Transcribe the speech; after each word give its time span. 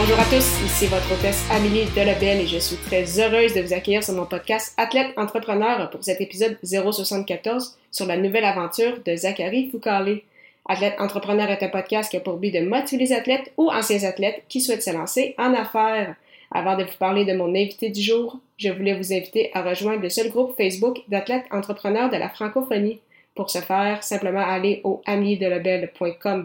Bonjour 0.00 0.18
à 0.18 0.24
tous, 0.24 0.64
ici 0.64 0.86
votre 0.86 1.12
hôtesse 1.12 1.46
Amélie 1.50 1.84
Delebel 1.94 2.40
et 2.40 2.46
je 2.46 2.56
suis 2.56 2.76
très 2.76 3.20
heureuse 3.20 3.52
de 3.52 3.60
vous 3.60 3.74
accueillir 3.74 4.02
sur 4.02 4.14
mon 4.14 4.24
podcast 4.24 4.72
Athlète 4.78 5.12
Entrepreneur 5.18 5.90
pour 5.90 6.02
cet 6.02 6.22
épisode 6.22 6.56
074 6.62 7.76
sur 7.90 8.06
la 8.06 8.16
nouvelle 8.16 8.46
aventure 8.46 8.94
de 9.04 9.14
Zachary 9.14 9.68
Foucault. 9.70 10.22
Athlète 10.66 10.94
Entrepreneur 10.98 11.50
est 11.50 11.62
un 11.62 11.68
podcast 11.68 12.10
qui 12.10 12.16
a 12.16 12.20
pour 12.20 12.38
but 12.38 12.50
de 12.50 12.60
motiver 12.60 13.04
les 13.04 13.12
athlètes 13.12 13.52
ou 13.58 13.70
anciens 13.70 14.02
athlètes 14.04 14.42
qui 14.48 14.62
souhaitent 14.62 14.82
se 14.82 14.90
lancer 14.90 15.34
en 15.36 15.52
affaires. 15.52 16.16
Avant 16.50 16.78
de 16.78 16.84
vous 16.84 16.96
parler 16.98 17.26
de 17.26 17.34
mon 17.34 17.50
invité 17.50 17.90
du 17.90 18.00
jour, 18.00 18.38
je 18.56 18.70
voulais 18.70 18.94
vous 18.94 19.12
inviter 19.12 19.50
à 19.52 19.60
rejoindre 19.60 20.00
le 20.00 20.08
seul 20.08 20.30
groupe 20.30 20.56
Facebook 20.56 21.02
d'athlètes 21.08 21.44
entrepreneurs 21.50 22.08
de 22.08 22.16
la 22.16 22.30
francophonie. 22.30 23.00
Pour 23.34 23.50
ce 23.50 23.58
faire, 23.58 24.02
simplement 24.02 24.40
aller 24.48 24.80
au 24.82 25.02
ameliedelebel.com 25.04 26.42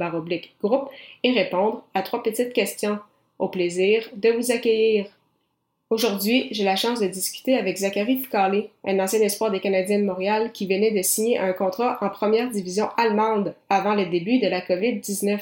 groupe 0.61 0.89
et 1.23 1.31
répondre 1.31 1.85
à 1.93 2.01
trois 2.01 2.21
petites 2.21 2.51
questions. 2.51 2.99
Au 3.37 3.49
plaisir 3.49 4.09
de 4.15 4.29
vous 4.29 4.51
accueillir. 4.51 5.07
Aujourd'hui, 5.89 6.47
j'ai 6.51 6.63
la 6.63 6.77
chance 6.77 7.01
de 7.01 7.07
discuter 7.07 7.57
avec 7.57 7.77
Zachary 7.77 8.23
Foucault, 8.23 8.69
un 8.85 8.99
ancien 8.99 9.19
espoir 9.19 9.51
des 9.51 9.59
Canadiens 9.59 9.99
de 9.99 10.05
Montréal 10.05 10.51
qui 10.53 10.65
venait 10.65 10.91
de 10.91 11.01
signer 11.01 11.37
un 11.37 11.51
contrat 11.51 11.97
en 12.01 12.09
première 12.09 12.49
division 12.49 12.87
allemande 12.97 13.53
avant 13.69 13.93
le 13.93 14.05
début 14.05 14.39
de 14.39 14.47
la 14.47 14.61
COVID-19. 14.61 15.39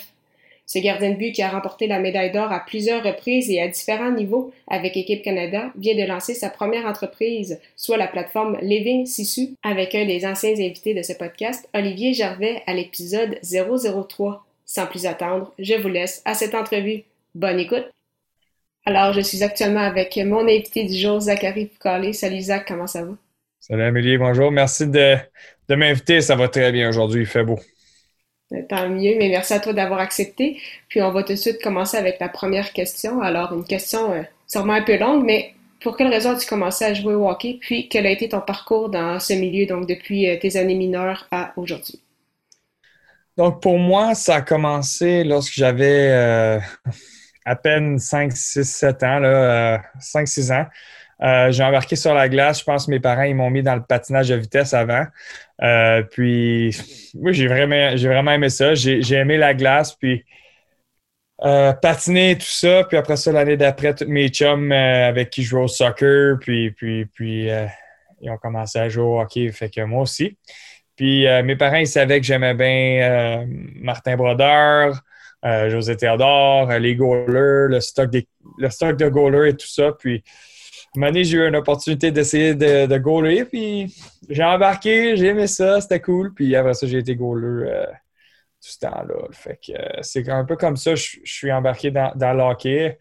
Ce 0.66 0.80
gardien 0.80 1.11
de 1.11 1.17
but 1.17 1.33
qui 1.33 1.44
a 1.44 1.50
remporté 1.50 1.85
la 1.85 2.00
médaille 2.00 2.31
d'or 2.31 2.52
à 2.52 2.61
plusieurs 2.61 3.03
reprises 3.03 3.52
et 3.52 3.61
à 3.61 3.67
différents 3.67 4.11
niveaux 4.11 4.52
avec 4.67 4.97
Équipe 4.97 5.22
Canada 5.22 5.72
vient 5.78 5.95
de 5.95 6.07
lancer 6.07 6.33
sa 6.33 6.50
première 6.50 6.88
entreprise, 6.88 7.59
soit 7.75 7.97
la 7.97 8.07
plateforme 8.07 8.57
Living 8.61 9.05
Sisu, 9.05 9.50
avec 9.61 9.94
un 9.94 10.05
des 10.05 10.25
anciens 10.25 10.53
invités 10.53 10.95
de 10.95 11.03
ce 11.03 11.13
podcast, 11.13 11.69
Olivier 11.75 12.13
Gervais, 12.13 12.63
à 12.66 12.73
l'épisode 12.73 13.39
003. 13.44 14.45
Sans 14.66 14.88
plus 14.88 15.05
attendre, 15.05 15.53
je 15.59 15.75
vous 15.75 15.89
laisse 15.89 16.22
à 16.25 16.33
cette 16.33 16.55
entrevue. 16.55 17.03
Bonne 17.36 17.59
écoute. 17.59 17.89
Alors, 18.86 19.12
je 19.14 19.22
suis 19.22 19.44
actuellement 19.44 19.80
avec 19.80 20.17
mon 20.17 20.42
invité 20.42 20.84
du 20.84 20.95
jour, 20.95 21.20
Zachary 21.20 21.67
Foucault. 21.73 22.14
Salut 22.14 22.42
Zach, 22.42 22.66
comment 22.67 22.86
ça 22.86 23.03
va? 23.03 23.14
Salut 23.59 23.81
Amélie, 23.81 24.17
bonjour. 24.20 24.52
Merci 24.52 24.86
de, 24.86 25.16
m'inviter. 25.70 26.22
Ça 26.22 26.36
va 26.36 26.48
très 26.48 26.72
bien 26.72 26.90
aujourd'hui. 26.90 27.22
Il 27.22 27.25
fait 27.25 27.44
beau. 27.44 27.59
Euh, 28.52 28.58
tant 28.70 28.88
mieux, 28.88 29.16
mais 29.17 29.30
merci 29.30 29.53
à 29.53 29.59
toi 29.59 29.73
d'avoir 29.73 30.00
accepté. 30.00 30.59
Puis 30.90 31.02
on 31.02 31.12
va 31.12 31.23
tout 31.23 31.34
de 31.34 31.38
suite 31.38 31.59
commencer 31.64 31.98
avec 31.98 32.20
la 32.20 32.30
première 32.30 32.72
question. 32.72 33.20
Alors, 33.22 33.52
une 33.53 33.66
question 33.66 34.12
euh, 34.12 34.22
sûrement 34.45 34.73
un 34.73 34.84
peu 34.84 34.97
longue, 35.00 35.25
mais 35.25 35.56
pour 35.81 35.97
quelle 35.97 36.09
raison 36.09 36.31
as-tu 36.31 36.45
commencé 36.45 36.86
à 36.86 36.94
jouer 36.94 37.16
au 37.16 37.28
hockey? 37.28 37.58
Puis 37.59 37.90
quel 37.90 38.06
a 38.06 38.12
été 38.12 38.30
ton 38.30 38.42
parcours 38.42 38.90
dans 38.90 39.20
ce 39.20 39.34
milieu, 39.34 39.66
donc 39.66 39.88
depuis 39.88 40.30
euh, 40.30 40.38
tes 40.38 40.56
années 40.56 40.75
mineures 40.75 41.25
à 41.31 41.53
aujourd'hui? 41.56 42.00
Donc 43.38 43.59
pour 43.59 43.80
moi, 43.80 44.14
ça 44.14 44.36
a 44.36 44.42
commencé 44.42 45.23
lorsque 45.23 45.53
j'avais 45.53 46.59
à 47.45 47.55
peine 47.55 47.99
5, 47.99 48.31
6, 48.31 48.63
7 48.63 49.03
ans, 49.03 49.19
là, 49.19 49.81
5, 49.99 50.22
euh, 50.22 50.25
6 50.25 50.52
ans. 50.52 50.66
Euh, 51.22 51.52
j'ai 51.52 51.63
embarqué 51.63 51.95
sur 51.95 52.13
la 52.13 52.27
glace. 52.27 52.59
Je 52.59 52.63
pense 52.66 52.85
que 52.85 52.91
mes 52.91 53.00
parents 53.00 53.23
ils 53.23 53.35
m'ont 53.35 53.50
mis 53.50 53.63
dans 53.63 53.75
le 53.75 53.84
patinage 53.84 54.29
de 54.29 54.35
vitesse 54.35 54.73
avant. 54.73 55.06
Euh, 55.62 56.01
puis, 56.03 56.75
oui, 57.16 57.34
j'ai 57.34 57.47
vraiment, 57.47 57.95
j'ai 57.95 58.09
vraiment 58.09 58.31
aimé 58.31 58.50
ça. 58.50 58.75
J'ai, 58.75 59.13
aimé 59.13 59.38
la 59.38 59.53
glace. 59.53 59.95
Puis, 59.95 60.25
patiner, 61.81 62.38
tout 62.38 62.45
ça. 62.45 62.84
Puis 62.85 62.97
après 62.97 63.16
ça, 63.18 63.31
l'année 63.31 63.57
d'après, 63.57 63.94
tous 63.95 64.07
mes 64.07 64.29
chums 64.29 64.72
avec 64.72 65.29
qui 65.29 65.44
je 65.44 65.50
jouais 65.50 65.63
au 65.63 65.68
soccer, 65.68 66.38
puis, 66.39 66.72
puis, 66.72 67.06
puis 67.06 67.50
ils 68.22 68.29
ont 68.29 68.38
commencé 68.38 68.79
à 68.79 68.89
jouer 68.89 69.03
au 69.03 69.19
hockey. 69.22 69.51
Fait 69.51 69.69
que 69.69 69.81
moi 69.81 70.01
aussi. 70.01 70.38
Puis 70.95 71.25
mes 71.44 71.56
parents, 71.56 71.78
ils 71.78 71.88
savaient 71.88 72.19
que 72.19 72.25
j'aimais 72.25 72.53
bien 72.53 73.45
Martin 73.75 74.18
Brodeur, 74.18 75.01
euh, 75.46 75.70
José 75.70 75.98
Théodore, 75.98 76.70
euh, 76.70 76.80
les 76.80 76.96
goalers, 76.96 77.68
le 77.70 77.80
stock, 77.81 78.09
de 78.12 79.09
goalers 79.09 79.50
et 79.50 79.58
tout 79.58 79.68
ça. 79.68 79.92
Puis, 79.92 80.24
un 80.96 81.12
j'ai 81.12 81.38
eu 81.38 81.48
une 81.48 81.56
opportunité 81.56 82.12
d'essayer 82.12 82.56
de, 82.56 82.86
de 82.86 82.98
goaler, 82.98 83.46
puis 83.46 83.94
j'ai 84.30 84.44
embarqué, 84.44 85.18
j'ai 85.18 85.28
aimé 85.28 85.48
ça, 85.48 85.81
c'était 85.81 86.00
cool. 86.00 86.34
Puis 86.34 86.56
après 86.56 86.76
ça, 86.76 86.88
j'ai 86.88 87.00
été 87.00 87.16
goaler 87.16 87.70
euh, 87.70 87.86
tout 87.86 88.70
ce 88.70 88.80
temps-là. 88.80 89.28
Fait 89.31 89.59
que 89.66 89.74
c'est 90.02 90.30
un 90.30 90.46
peu 90.46 90.56
comme 90.56 90.78
ça, 90.78 90.96
je, 90.96 91.18
suis 91.24 91.52
embarqué 91.52 91.92
dans, 91.92 92.14
dans 92.16 92.34
l'hockey 92.34 93.00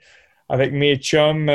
avec 0.49 0.73
mes 0.73 0.97
chums. 0.97 1.47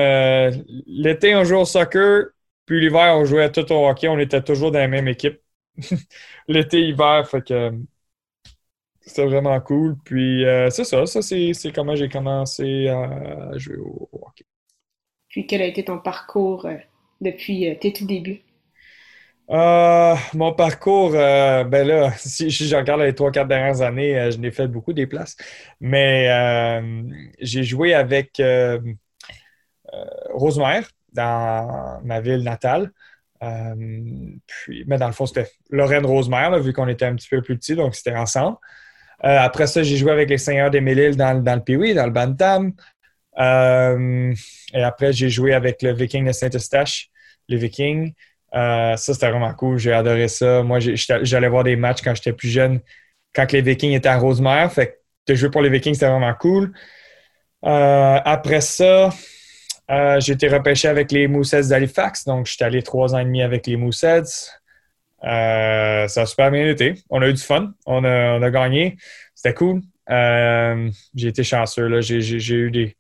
L'été, 0.85 1.35
on 1.35 1.43
jouait 1.43 1.57
au 1.57 1.65
soccer, 1.65 2.27
puis 2.65 2.79
l'hiver, 2.81 3.15
on 3.17 3.25
jouait 3.25 3.51
tout 3.51 3.71
au 3.71 3.87
hockey. 3.87 4.07
On 4.07 4.19
était 4.19 4.41
toujours 4.41 4.71
dans 4.71 4.79
la 4.79 4.87
même 4.87 5.07
équipe. 5.07 5.41
L'été, 6.47 6.81
hiver, 6.81 7.27
fait 7.29 7.41
que 7.43 7.71
c'était 9.07 9.25
vraiment 9.25 9.59
cool. 9.61 9.95
Puis 10.03 10.45
euh, 10.45 10.69
c'est 10.69 10.83
ça, 10.83 11.05
ça 11.05 11.21
c'est 11.21 11.71
comment 11.73 11.95
j'ai 11.95 12.09
commencé 12.09 12.87
à 12.89 13.57
jouer 13.57 13.77
au, 13.77 14.09
hockey. 14.11 14.45
Puis 15.29 15.47
quel 15.47 15.61
a 15.61 15.65
été 15.65 15.85
ton 15.85 15.99
parcours 15.99 16.65
euh, 16.65 16.75
depuis 17.21 17.69
euh, 17.69 17.75
tes 17.75 17.93
tout 17.93 18.05
débuts? 18.05 18.41
mon 19.49 20.53
parcours, 20.57 21.11
ben 21.11 21.87
là, 21.87 22.11
si, 22.17 22.49
je 22.49 22.75
regarde 22.75 22.99
les 22.99 23.15
trois, 23.15 23.31
quatre 23.31 23.47
dernières 23.47 23.81
années, 23.81 24.29
je 24.29 24.37
n'ai 24.39 24.51
fait 24.51 24.67
beaucoup 24.67 24.91
des 24.91 25.07
places. 25.07 25.37
Mais 25.79 26.27
j'ai 27.39 27.63
joué 27.63 27.93
avec 27.93 28.41
Rosemère 30.33 30.89
dans 31.13 32.01
ma 32.03 32.19
ville 32.19 32.43
natale. 32.43 32.91
puis, 34.47 34.83
mais 34.85 34.97
dans 34.97 35.07
le 35.07 35.13
fond, 35.13 35.25
c'était 35.25 35.49
Lorraine 35.69 36.05
Rosemère, 36.05 36.59
vu 36.59 36.73
qu'on 36.73 36.89
était 36.89 37.05
un 37.05 37.15
petit 37.15 37.29
peu 37.29 37.41
plus 37.41 37.55
petits, 37.57 37.75
donc 37.75 37.95
c'était 37.95 38.17
ensemble. 38.17 38.57
Euh, 39.25 39.39
après 39.39 39.67
ça, 39.67 39.83
j'ai 39.83 39.97
joué 39.97 40.11
avec 40.11 40.29
les 40.29 40.37
Seigneurs 40.37 40.69
des 40.69 40.81
Mélilles 40.81 41.15
dans, 41.15 41.41
dans 41.41 41.55
le 41.55 41.61
Piwi, 41.61 41.93
dans 41.93 42.05
le 42.05 42.11
Bantam. 42.11 42.73
Euh, 43.39 44.33
et 44.73 44.83
après, 44.83 45.13
j'ai 45.13 45.29
joué 45.29 45.53
avec 45.53 45.81
le 45.81 45.93
Viking 45.93 46.25
de 46.25 46.31
Saint-Eustache, 46.31 47.09
les 47.47 47.57
Vikings. 47.57 48.13
Euh, 48.55 48.95
ça, 48.95 49.13
c'était 49.13 49.29
vraiment 49.29 49.53
cool. 49.53 49.77
J'ai 49.77 49.93
adoré 49.93 50.27
ça. 50.27 50.61
Moi, 50.63 50.79
j'allais 50.79 51.49
voir 51.49 51.63
des 51.63 51.75
matchs 51.75 52.01
quand 52.03 52.15
j'étais 52.15 52.33
plus 52.33 52.49
jeune, 52.49 52.79
quand 53.33 53.51
les 53.51 53.61
Vikings 53.61 53.93
étaient 53.93 54.09
à 54.09 54.17
Rosemère. 54.17 54.71
Fait 54.71 54.87
que 54.87 55.33
de 55.33 55.35
jouer 55.35 55.49
pour 55.49 55.61
les 55.61 55.69
Vikings, 55.69 55.95
c'était 55.95 56.09
vraiment 56.09 56.33
cool. 56.35 56.73
après 57.63 58.61
ça, 58.61 59.09
j'ai 60.19 60.33
été 60.33 60.47
repêché 60.47 60.87
avec 60.87 61.11
les 61.11 61.27
Mooseheads 61.27 61.69
d'Halifax. 61.69 62.25
Donc, 62.25 62.45
j'étais 62.45 62.65
allé 62.65 62.81
trois 62.83 63.13
ans 63.15 63.19
et 63.19 63.25
demi 63.25 63.41
avec 63.41 63.67
les 63.67 63.77
Mooseheads. 63.77 64.51
Euh, 65.23 66.07
ça 66.07 66.21
a 66.21 66.25
super 66.25 66.51
bien 66.51 66.69
été. 66.69 66.95
On 67.09 67.21
a 67.21 67.27
eu 67.27 67.33
du 67.33 67.41
fun. 67.41 67.73
On 67.85 68.03
a, 68.03 68.49
gagné. 68.49 68.97
C'était 69.35 69.53
cool. 69.53 69.81
Euh, 70.09 70.89
j'ai 71.15 71.27
été 71.27 71.43
chanceux. 71.43 72.01
J'ai, 72.01 72.55
eu 72.55 72.71
des, 72.71 72.95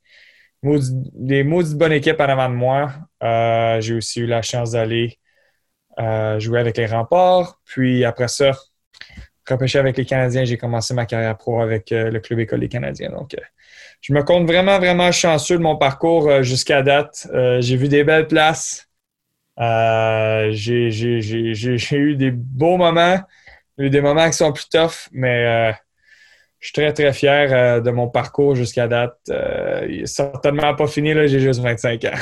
maudites 0.63 1.77
bonnes 1.77 1.93
équipes 1.93 2.19
en 2.19 2.25
avant 2.29 2.49
de 2.49 2.55
moi. 2.55 2.93
Euh, 3.23 3.79
j'ai 3.81 3.95
aussi 3.95 4.21
eu 4.21 4.25
la 4.25 4.41
chance 4.41 4.71
d'aller 4.71 5.19
jouer 6.39 6.59
avec 6.59 6.77
les 6.77 6.85
remparts. 6.85 7.59
Puis 7.65 8.03
après 8.05 8.27
ça, 8.27 8.51
repêcher 9.47 9.79
avec 9.79 9.97
les 9.97 10.05
Canadiens, 10.05 10.43
j'ai 10.43 10.57
commencé 10.57 10.93
ma 10.93 11.05
carrière 11.05 11.37
pro 11.37 11.61
avec 11.61 11.89
le 11.91 12.19
club 12.19 12.39
école 12.39 12.59
des 12.59 12.69
Canadiens. 12.69 13.09
Donc, 13.09 13.35
je 14.01 14.13
me 14.13 14.21
compte 14.21 14.45
vraiment, 14.45 14.77
vraiment 14.77 15.11
chanceux 15.11 15.57
de 15.57 15.63
mon 15.63 15.75
parcours 15.75 16.43
jusqu'à 16.43 16.81
date. 16.81 17.27
j'ai 17.61 17.77
vu 17.77 17.87
des 17.87 18.03
belles 18.03 18.27
places. 18.27 18.86
Euh, 19.59 20.49
j'ai 20.51 21.97
eu 21.97 22.15
des 22.15 22.31
beaux 22.31 22.77
moments, 22.77 23.19
eu 23.77 23.89
des 23.89 24.01
moments 24.01 24.29
qui 24.29 24.37
sont 24.37 24.51
plus 24.53 24.69
tough, 24.69 25.09
mais 25.11 25.45
euh, 25.45 25.71
je 26.59 26.67
suis 26.67 26.73
très, 26.73 26.93
très 26.93 27.13
fier 27.13 27.51
euh, 27.51 27.79
de 27.81 27.89
mon 27.89 28.07
parcours 28.07 28.55
jusqu'à 28.55 28.87
date. 28.87 29.17
il 29.27 30.01
n'est 30.01 30.05
certainement 30.05 30.75
pas 30.75 30.87
fini, 30.87 31.13
j'ai 31.27 31.39
juste 31.39 31.59
25 31.61 32.05
ans. 32.05 32.11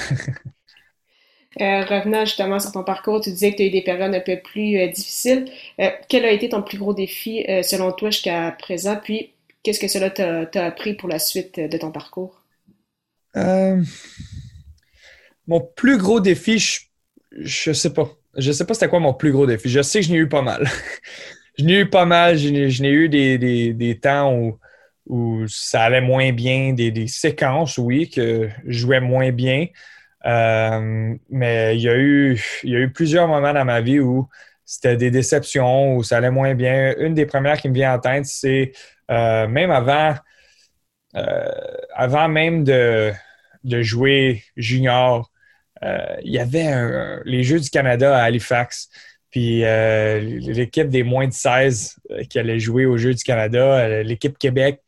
revenant 1.57 2.25
justement 2.25 2.59
sur 2.59 2.71
ton 2.71 2.83
parcours, 2.83 3.21
tu 3.21 3.29
disais 3.31 3.51
que 3.51 3.57
tu 3.57 3.63
as 3.63 3.65
eu 3.67 3.71
des 3.71 3.81
périodes 3.81 4.13
un 4.13 4.19
peu 4.19 4.37
plus 4.39 4.89
difficiles. 4.89 5.49
quel 6.09 6.25
a 6.25 6.31
été 6.31 6.49
ton 6.49 6.61
plus 6.61 6.77
gros 6.77 6.93
défi 6.93 7.45
selon 7.63 7.91
toi 7.91 8.09
jusqu'à 8.11 8.51
présent? 8.51 8.97
Puis, 9.01 9.31
qu'est-ce 9.63 9.79
que 9.79 9.87
cela 9.87 10.09
t'a 10.09 10.65
appris 10.65 10.93
pour 10.93 11.09
la 11.09 11.19
suite 11.19 11.59
de 11.59 11.77
ton 11.77 11.91
parcours? 11.91 12.41
mon 15.47 15.61
plus 15.75 15.97
gros 15.97 16.19
défi, 16.21 16.57
je 16.57 16.79
je 17.35 17.73
sais 17.73 17.93
pas. 17.93 18.09
Je 18.37 18.51
sais 18.51 18.65
pas 18.65 18.73
c'était 18.73 18.89
quoi 18.89 18.99
mon 18.99 19.13
plus 19.13 19.31
gros 19.31 19.45
défi. 19.45 19.69
Je 19.69 19.81
sais 19.81 19.99
que 19.99 20.05
je 20.05 20.11
n'ai 20.11 20.17
eu 20.17 20.29
pas 20.29 20.41
mal. 20.41 20.67
je 21.57 21.63
n'ai 21.63 21.81
eu 21.81 21.89
pas 21.89 22.05
mal. 22.05 22.37
Je 22.37 22.49
n'ai 22.81 22.91
eu 22.91 23.09
des, 23.09 23.37
des, 23.37 23.73
des 23.73 23.99
temps 23.99 24.33
où, 24.33 24.59
où 25.07 25.47
ça 25.47 25.83
allait 25.83 26.01
moins 26.01 26.31
bien, 26.31 26.73
des, 26.73 27.07
séquences, 27.07 27.77
oui, 27.77 28.09
que 28.09 28.49
je 28.65 28.79
jouais 28.79 28.99
moins 28.99 29.31
bien. 29.31 29.67
Euh, 30.25 31.15
mais 31.29 31.77
il 31.77 31.81
y, 31.83 31.89
a 31.89 31.95
eu, 31.97 32.41
il 32.63 32.71
y 32.71 32.75
a 32.75 32.79
eu 32.79 32.91
plusieurs 32.91 33.27
moments 33.27 33.53
dans 33.53 33.65
ma 33.65 33.81
vie 33.81 33.99
où 33.99 34.27
c'était 34.65 34.97
des 34.97 35.11
déceptions, 35.11 35.95
où 35.95 36.03
ça 36.03 36.17
allait 36.17 36.31
moins 36.31 36.55
bien. 36.55 36.95
Une 36.97 37.13
des 37.13 37.25
premières 37.27 37.61
qui 37.61 37.69
me 37.69 37.75
vient 37.75 37.93
en 37.93 37.99
tête, 37.99 38.25
c'est 38.25 38.71
euh, 39.11 39.47
même 39.47 39.69
avant, 39.69 40.15
euh, 41.15 41.51
avant 41.93 42.27
même 42.27 42.63
de, 42.63 43.11
de 43.63 43.81
jouer 43.83 44.43
junior, 44.57 45.31
il 45.81 46.31
y 46.31 46.39
avait 46.39 47.21
les 47.25 47.43
Jeux 47.43 47.59
du 47.59 47.69
Canada 47.69 48.17
à 48.17 48.23
Halifax. 48.23 48.89
Puis 49.31 49.61
l'équipe 49.61 50.89
des 50.89 51.03
moins 51.03 51.27
de 51.27 51.33
16 51.33 51.97
qui 52.29 52.39
allait 52.39 52.59
jouer 52.59 52.85
aux 52.85 52.97
Jeux 52.97 53.13
du 53.13 53.23
Canada, 53.23 54.03
l'équipe 54.03 54.37
Québec 54.37 54.81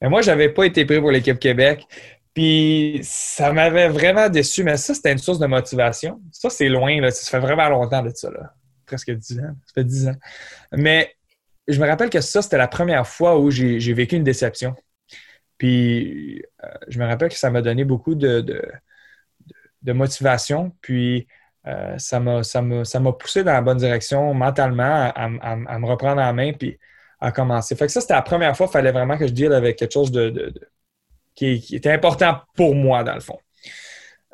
mais 0.00 0.08
moi, 0.08 0.22
je 0.22 0.30
n'avais 0.30 0.48
pas 0.50 0.64
été 0.64 0.84
pris 0.84 1.00
pour 1.00 1.10
l'équipe 1.10 1.38
Québec. 1.38 1.86
Puis 2.34 3.00
ça 3.02 3.52
m'avait 3.52 3.88
vraiment 3.88 4.28
déçu, 4.28 4.62
mais 4.62 4.76
ça, 4.76 4.94
c'était 4.94 5.12
une 5.12 5.18
source 5.18 5.38
de 5.38 5.46
motivation. 5.46 6.20
Ça, 6.30 6.50
c'est 6.50 6.68
loin, 6.68 7.00
là. 7.00 7.10
ça 7.10 7.30
fait 7.30 7.44
vraiment 7.44 7.68
longtemps 7.68 8.02
de 8.02 8.10
ça, 8.14 8.30
là. 8.30 8.54
presque 8.86 9.10
10 9.10 9.40
ans. 9.40 9.56
Ça 9.66 9.72
fait 9.74 9.84
10 9.84 10.08
ans. 10.08 10.16
Mais 10.72 11.14
je 11.66 11.80
me 11.80 11.86
rappelle 11.86 12.10
que 12.10 12.20
ça, 12.20 12.40
c'était 12.40 12.58
la 12.58 12.68
première 12.68 13.06
fois 13.06 13.38
où 13.38 13.50
j'ai 13.50 13.92
vécu 13.92 14.16
une 14.16 14.24
déception. 14.24 14.76
Puis 15.58 16.44
euh, 16.64 16.68
je 16.86 17.00
me 17.00 17.06
rappelle 17.06 17.30
que 17.30 17.34
ça 17.34 17.50
m'a 17.50 17.60
donné 17.60 17.84
beaucoup 17.84 18.14
de, 18.14 18.62
motivation. 19.86 20.72
Puis 20.80 21.26
euh, 21.66 21.98
ça 21.98 22.20
m'a 22.20 23.12
poussé 23.12 23.44
dans 23.44 23.52
la 23.52 23.60
bonne 23.60 23.78
direction 23.78 24.32
mentalement 24.32 25.12
à, 25.14 25.28
me 25.28 25.86
reprendre 25.86 26.20
en 26.20 26.32
main. 26.32 26.52
Puis 26.52 26.78
à 27.20 27.32
commencer. 27.32 27.74
Fait 27.74 27.86
que 27.86 27.92
ça, 27.92 28.00
c'était 28.00 28.14
la 28.14 28.22
première 28.22 28.56
fois 28.56 28.66
qu'il 28.66 28.74
fallait 28.74 28.92
vraiment 28.92 29.18
que 29.18 29.26
je 29.26 29.32
deal 29.32 29.52
avec 29.52 29.76
quelque 29.76 29.92
chose 29.92 30.12
de, 30.12 30.54
qui, 31.34 31.64
était 31.72 31.90
important 31.90 32.40
pour 32.54 32.76
moi, 32.76 33.02
dans 33.02 33.14
le 33.14 33.20
fond. 33.20 33.38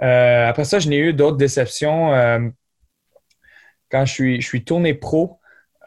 Euh, 0.03 0.49
après 0.49 0.65
ça, 0.65 0.79
je 0.79 0.89
n'ai 0.89 0.99
eu 0.99 1.15
d'autres 1.15 1.39
déceptions. 1.39 2.13
Euh, 2.13 2.41
quand 3.91 4.05
je 4.05 4.13
suis, 4.13 4.41
je 4.41 4.47
suis 4.47 4.65
tourné 4.65 4.93
pro, 4.93 5.39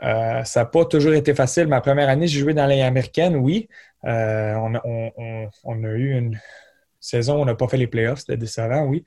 ça 0.01 0.43
n'a 0.55 0.65
pas 0.65 0.85
toujours 0.85 1.13
été 1.13 1.35
facile. 1.35 1.67
Ma 1.67 1.81
première 1.81 2.09
année, 2.09 2.27
j'ai 2.27 2.39
joué 2.39 2.53
dans 2.55 2.65
la 2.65 2.85
américaine, 2.85 3.35
oui. 3.35 3.69
On 4.03 4.73
a, 4.73 5.89
eu 5.95 6.17
une 6.17 6.39
saison 6.99 7.37
où 7.37 7.41
on 7.41 7.45
n'a 7.45 7.55
pas 7.55 7.67
fait 7.67 7.77
les 7.77 7.87
playoffs, 7.87 8.19
c'était 8.19 8.37
décevant, 8.37 8.85
oui. 8.85 9.03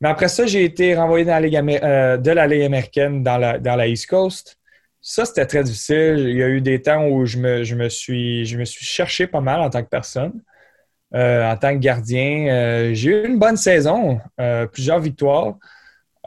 Mais 0.00 0.08
après 0.08 0.28
ça, 0.28 0.46
j'ai 0.46 0.64
été 0.64 0.94
renvoyé 0.94 1.24
Ligue 1.40 1.54
de 1.54 2.30
la 2.30 2.46
Ligue 2.46 2.62
américaine 2.62 3.22
dans 3.22 3.38
la, 3.38 3.58
dans 3.58 3.76
la 3.76 3.86
East 3.86 4.08
Coast. 4.08 4.58
Ça, 5.00 5.24
c'était 5.24 5.46
très 5.46 5.62
difficile. 5.62 6.16
Il 6.18 6.36
y 6.36 6.42
a 6.42 6.48
eu 6.48 6.60
des 6.60 6.82
temps 6.82 7.06
où 7.06 7.24
je 7.26 7.38
me, 7.38 7.64
je 7.64 7.76
me, 7.76 7.88
suis, 7.88 8.44
je 8.44 8.58
me 8.58 8.64
suis 8.64 8.84
cherché 8.84 9.26
pas 9.26 9.40
mal 9.40 9.60
en 9.60 9.70
tant 9.70 9.82
que 9.82 9.88
personne, 9.88 10.42
euh, 11.14 11.48
en 11.48 11.56
tant 11.56 11.72
que 11.74 11.78
gardien. 11.78 12.48
Euh, 12.48 12.90
j'ai 12.92 13.10
eu 13.10 13.26
une 13.26 13.38
bonne 13.38 13.56
saison, 13.56 14.20
euh, 14.40 14.66
plusieurs 14.66 14.98
victoires. 14.98 15.54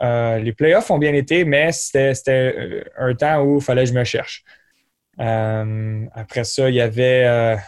les 0.00 0.52
playoffs 0.56 0.90
ont 0.90 0.98
bien 0.98 1.12
été, 1.12 1.44
mais 1.44 1.72
c'était 1.72 2.84
un 2.96 3.14
temps 3.14 3.42
où 3.42 3.58
il 3.58 3.62
fallait 3.62 3.82
que 3.84 3.90
je 3.90 3.94
me 3.94 4.04
cherche. 4.04 4.44
après 5.18 6.44
ça, 6.44 6.70
il 6.70 6.76
y 6.76 6.80
avait 6.80 7.58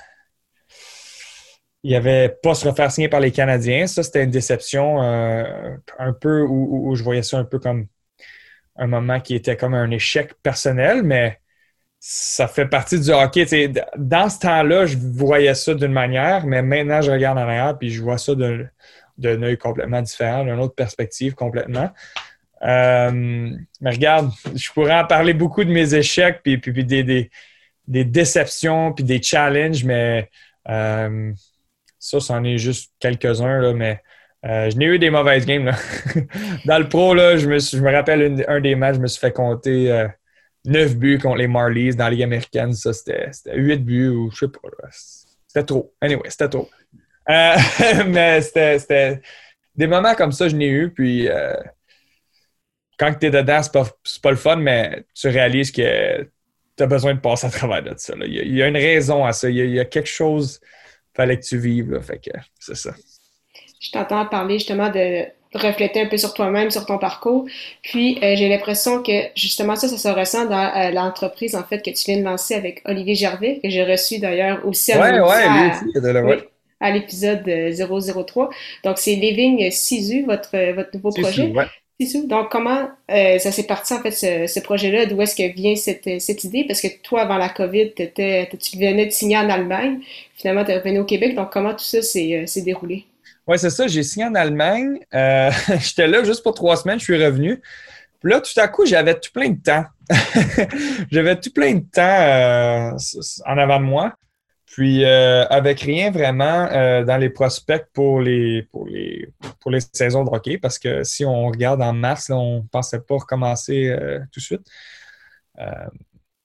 il 1.83 1.95
avait 1.95 2.29
pas 2.43 2.55
se 2.55 2.69
refaire 2.69 2.91
signer 2.91 3.09
par 3.09 3.21
les 3.21 3.33
Canadiens. 3.33 3.87
Ça, 3.87 4.03
c'était 4.03 4.25
une 4.25 4.31
déception 4.31 5.01
un 5.01 6.13
peu 6.21 6.43
où, 6.43 6.95
je 6.95 7.03
voyais 7.03 7.23
ça 7.23 7.39
un 7.39 7.45
peu 7.45 7.59
comme 7.59 7.87
un 8.77 8.87
moment 8.87 9.21
qui 9.21 9.35
était 9.35 9.57
comme 9.57 9.75
un 9.75 9.91
échec 9.91 10.35
personnel, 10.43 11.03
mais 11.03 11.41
ça 11.99 12.49
fait 12.49 12.67
partie 12.67 12.99
du 12.99 13.11
hockey. 13.11 13.73
dans 13.97 14.29
ce 14.29 14.39
temps-là, 14.41 14.87
je 14.87 14.97
voyais 14.99 15.55
ça 15.55 15.75
d'une 15.75 15.93
manière, 15.93 16.47
mais 16.47 16.63
maintenant, 16.63 17.01
je 17.01 17.11
regarde 17.11 17.39
en 17.39 17.43
arrière 17.43 17.79
puis 17.79 17.91
je 17.91 18.03
vois 18.03 18.19
ça 18.19 18.35
d'un 18.35 19.43
œil 19.43 19.57
complètement 19.59 20.03
différent, 20.03 20.45
d'une 20.45 20.59
autre 20.59 20.75
perspective 20.75 21.35
complètement. 21.35 21.91
Euh, 22.63 23.51
mais 23.81 23.91
regarde, 23.91 24.31
je 24.55 24.71
pourrais 24.73 24.99
en 24.99 25.07
parler 25.07 25.35
beaucoup 25.35 25.65
de 25.65 25.71
mes 25.71 25.95
échecs, 25.95 26.41
puis, 26.43 26.59
puis, 26.59 26.85
des, 26.85 27.31
des, 27.87 28.05
déceptions, 28.05 28.93
puis 28.93 29.05
des 29.05 29.21
challenges, 29.21 29.85
mais 29.85 30.31
euh, 30.69 31.33
ça, 32.03 32.21
c'en 32.21 32.43
est 32.45 32.59
juste 32.59 32.93
quelques-uns, 32.99 33.73
mais 33.75 34.01
euh, 34.45 34.71
je 34.71 34.77
n'ai 34.77 34.87
eu 34.87 34.99
des 34.99 35.11
mauvaises 35.11 35.47
games. 35.47 35.65
Là. 35.65 35.77
Dans 36.65 36.79
le 36.79 36.89
pro, 36.89 37.15
là, 37.15 37.37
je, 37.37 37.49
me 37.49 37.59
je 37.59 37.79
me 37.79 37.93
rappelle 37.93 38.45
un 38.49 38.61
des 38.61 38.75
matchs, 38.75 38.97
je 38.97 39.01
me 39.01 39.07
suis 39.07 39.21
fait 39.21 39.33
compter 39.33 39.91
euh, 39.93 40.09
9 40.65 40.97
buts 40.97 41.19
contre 41.19 41.37
les 41.37 41.49
Marlies 41.49 41.95
dans 41.95 42.05
la 42.05 42.11
Ligue 42.11 42.23
américaine. 42.23 42.73
Ça, 42.73 42.93
c'était 42.93 43.31
8 43.55 43.79
buts 43.79 44.09
ou 44.09 44.31
je 44.33 44.47
sais 44.47 44.49
pas. 44.49 44.69
C'était 45.47 45.65
trop. 45.65 45.95
Anyway, 46.01 46.29
c'était 46.29 46.49
trop. 46.49 46.69
Euh, 47.29 47.57
mais 48.09 48.41
c'était 48.41 49.21
des 49.77 49.87
moments 49.87 50.15
comme 50.15 50.33
ça, 50.33 50.49
je 50.49 50.57
n'ai 50.57 50.69
eu. 50.69 50.91
Puis 50.91 51.29
euh, 51.29 51.55
quand 52.99 53.15
tu 53.15 53.27
es 53.27 53.31
dedans, 53.31 53.63
c'est 53.63 53.73
pas, 53.73 53.87
pas 54.23 54.31
le 54.31 54.37
fun, 54.37 54.57
mais 54.57 55.05
tu 55.15 55.29
réalises 55.29 55.71
que 55.71 56.23
tu 56.77 56.83
as 56.83 56.87
besoin 56.87 57.15
de 57.15 57.21
passer 57.21 57.47
à 57.47 57.51
travers 57.51 57.83
de 57.83 57.95
ça. 57.97 58.15
Il, 58.25 58.57
y 58.57 58.63
a, 58.63 58.67
une 58.67 58.77
raison 58.77 59.25
à 59.25 59.33
ça. 59.33 59.49
Il 59.49 59.57
y 59.57 59.79
a, 59.79 59.85
quelque 59.85 60.09
chose 60.09 60.61
fallait 61.15 61.39
que 61.39 61.45
tu 61.45 61.59
vives. 61.59 62.01
Fait 62.01 62.19
que 62.19 62.31
c'est 62.59 62.77
ça 62.77 62.93
je 63.83 63.91
t'entends 63.91 64.25
parler 64.27 64.59
justement 64.59 64.89
de 64.89 65.25
refléter 65.55 66.01
un 66.01 66.07
peu 66.07 66.17
sur 66.17 66.33
toi-même, 66.33 66.71
sur 66.71 66.87
ton 66.87 66.99
parcours. 66.99 67.45
Puis 67.83 68.19
euh, 68.23 68.37
j'ai 68.37 68.49
l'impression 68.49 69.03
que 69.03 69.13
justement 69.37 69.77
ça, 69.77 69.89
ça 69.89 69.99
se 69.99 70.09
ressent 70.09 70.47
dans 70.47 70.73
euh, 70.75 70.91
l'entreprise 70.93 71.55
en 71.57 71.65
fait 71.65 71.83
que 71.83 71.91
tu 71.91 72.05
viens 72.07 72.19
de 72.19 72.25
lancer 72.25 72.55
avec 72.55 72.81
Olivier 72.87 73.15
Gervais, 73.15 73.61
que 73.63 73.69
j'ai 73.69 73.85
reçu 73.85 74.19
d'ailleurs 74.19 74.65
aussi 74.65 74.93
ouais, 74.93 75.21
ouais, 75.21 76.49
à, 76.81 76.91
l'épisode 76.91 77.45
003. 77.45 78.51
Donc 78.85 78.99
c'est 78.99 79.15
Living 79.15 79.71
Sisu, 79.71 80.25
votre, 80.25 80.57
votre 80.75 80.91
nouveau 80.95 81.11
projet. 81.11 81.53
Donc 82.27 82.51
comment 82.51 82.89
euh, 83.11 83.39
ça 83.39 83.53
s'est 83.53 83.67
parti 83.67 83.95
en 83.95 84.01
fait 84.01 84.11
ce, 84.13 84.61
projet-là, 84.61 85.07
d'où 85.07 85.21
est-ce 85.23 85.35
que 85.35 85.55
vient 85.55 85.75
cette, 85.77 86.45
idée? 86.45 86.65
Parce 86.67 86.81
que 86.81 86.89
toi, 87.03 87.23
avant 87.23 87.39
la 87.39 87.49
COVID, 87.49 87.93
tu 87.95 88.79
venais 88.79 89.07
de 89.07 89.11
signer 89.11 89.37
en 89.37 89.49
Allemagne, 89.49 90.01
finalement 90.37 90.65
tu 90.65 90.71
es 90.71 90.79
revenu 90.79 91.01
au 91.01 91.05
Québec, 91.05 91.35
donc 91.35 91.53
comment 91.53 91.73
tout 91.73 91.85
ça 91.85 92.03
s'est 92.03 92.63
déroulé? 92.65 93.07
Oui, 93.47 93.59
c'est 93.59 93.71
ça. 93.71 93.87
J'ai 93.89 94.03
signé 94.03 94.27
en 94.27 94.35
Allemagne. 94.35 95.01
Euh, 95.15 95.51
j'étais 95.81 96.07
là 96.07 96.23
juste 96.25 96.43
pour 96.43 96.55
trois 96.55 96.77
semaines. 96.77 96.99
Je 96.99 97.05
suis 97.05 97.25
revenu. 97.25 97.61
Puis 98.21 98.31
là, 98.31 98.41
tout 98.41 98.61
à 98.61 98.69
coup, 98.69 98.87
j'avais 98.87 99.19
tout 99.19 99.31
plein 99.33 99.51
de 99.51 99.61
temps. 99.61 99.85
j'avais 101.11 101.39
tout 101.41 101.51
plein 101.53 101.75
de 101.75 101.85
temps 101.93 102.03
euh, 102.03 102.91
en 103.47 103.59
avant 103.59 103.81
de 103.81 103.85
moi. 103.85 104.15
Puis 104.73 105.05
euh, 105.05 105.45
avec 105.49 105.81
rien 105.81 106.11
vraiment 106.11 106.67
dans 107.05 107.19
les 107.19 107.29
prospects 107.29 107.85
pour 107.93 108.21
les, 108.21 108.63
pour, 108.71 108.87
les, 108.87 109.29
pour 109.61 109.71
les 109.71 109.81
saisons 109.93 110.25
de 110.25 110.31
hockey, 110.31 110.57
parce 110.57 110.79
que 110.79 111.05
si 111.05 111.25
on 111.25 111.47
regarde 111.47 111.83
en 111.83 111.93
mars, 111.93 112.31
on 112.31 112.63
ne 112.63 112.69
pensait 112.69 113.01
pas 113.01 113.17
recommencer 113.17 113.95
tout 114.33 114.41
de 114.41 114.45
suite. 114.45 114.67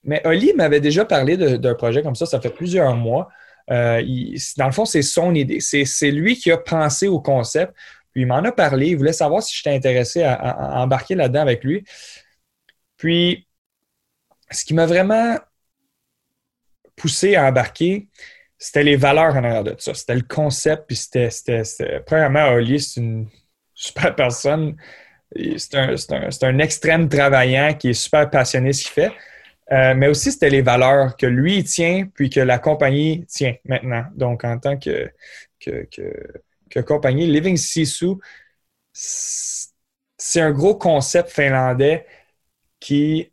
mais 0.04 0.20
Oli 0.26 0.52
m'avait 0.54 0.80
déjà 0.80 1.06
parlé 1.06 1.36
d'un 1.36 1.74
projet 1.74 2.02
comme 2.02 2.14
ça, 2.14 2.26
ça 2.26 2.40
fait 2.40 2.50
plusieurs 2.50 2.94
mois. 2.94 3.28
Euh, 3.70 4.02
dans 4.56 4.66
le 4.66 4.72
fond, 4.72 4.84
c'est 4.84 5.02
son 5.02 5.34
idée. 5.34 5.60
C'est 5.60 6.10
lui 6.10 6.36
qui 6.36 6.50
a 6.50 6.58
pensé 6.58 7.08
au 7.08 7.20
concept. 7.20 7.74
Puis 8.12 8.22
il 8.22 8.26
m'en 8.26 8.36
a 8.36 8.52
parlé. 8.52 8.88
Il 8.88 8.96
voulait 8.96 9.12
savoir 9.12 9.42
si 9.42 9.56
j'étais 9.56 9.74
intéressé 9.74 10.22
à, 10.22 10.80
embarquer 10.80 11.14
là-dedans 11.14 11.42
avec 11.42 11.64
lui. 11.64 11.84
Puis, 12.96 13.46
ce 14.50 14.64
qui 14.64 14.74
m'a 14.74 14.86
vraiment 14.86 15.36
poussé 16.98 17.36
à 17.36 17.46
embarquer, 17.46 18.08
c'était 18.58 18.82
les 18.82 18.96
valeurs 18.96 19.36
en 19.36 19.44
arrière 19.44 19.64
de 19.64 19.74
ça. 19.78 19.94
C'était 19.94 20.16
le 20.16 20.22
concept. 20.22 20.86
Puis 20.86 20.96
c'était. 20.96 21.30
Premièrement, 22.04 22.48
Oli, 22.48 22.80
c'est 22.80 23.00
une 23.00 23.28
super 23.74 24.14
personne. 24.14 24.76
C'est 25.56 25.74
un, 25.74 25.94
un, 25.94 26.28
un, 26.42 26.58
extrême 26.58 27.08
travaillant 27.08 27.74
qui 27.74 27.90
est 27.90 27.92
super 27.92 28.28
passionné 28.30 28.72
ce 28.72 28.82
qu'il 28.84 28.92
fait. 28.92 29.12
Euh, 29.70 29.94
mais 29.94 30.08
aussi, 30.08 30.32
c'était 30.32 30.48
les 30.50 30.62
valeurs 30.62 31.16
que 31.16 31.26
lui 31.26 31.62
tient, 31.62 32.06
puis 32.14 32.30
que 32.30 32.40
la 32.40 32.58
compagnie 32.58 33.26
tient 33.26 33.54
maintenant. 33.64 34.06
Donc, 34.14 34.44
en 34.44 34.58
tant 34.58 34.78
que, 34.78 35.10
que, 35.60 35.86
que, 36.70 36.80
compagnie, 36.80 37.26
Living 37.26 37.56
Sisu, 37.56 38.14
c'est 38.92 40.40
un 40.40 40.52
gros 40.52 40.76
concept 40.76 41.30
finlandais 41.30 42.06
qui, 42.80 43.30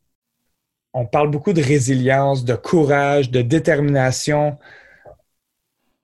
on 0.95 1.05
parle 1.05 1.29
beaucoup 1.29 1.51
de 1.51 1.61
résilience, 1.61 2.45
de 2.45 2.55
courage, 2.55 3.29
de 3.29 3.41
détermination, 3.41 4.57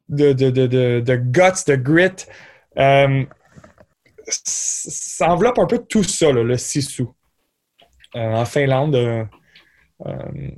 de, 0.10 0.34
guts, 1.16 1.64
de 1.66 1.76
grit. 1.76 2.26
Euh, 2.78 3.24
ça 4.28 5.32
enveloppe 5.32 5.60
un 5.60 5.66
peu 5.66 5.78
tout 5.78 6.04
ça, 6.04 6.34
le 6.34 6.58
Sisu. 6.58 7.06
Euh, 8.18 8.20
en 8.20 8.44
Finlande, 8.44 8.96
euh, 8.96 9.24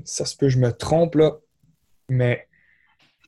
ça 0.04 0.26
se 0.26 0.36
peut, 0.36 0.50
je 0.50 0.58
me 0.58 0.72
trompe 0.72 1.14
là, 1.14 1.34
mais 2.10 2.48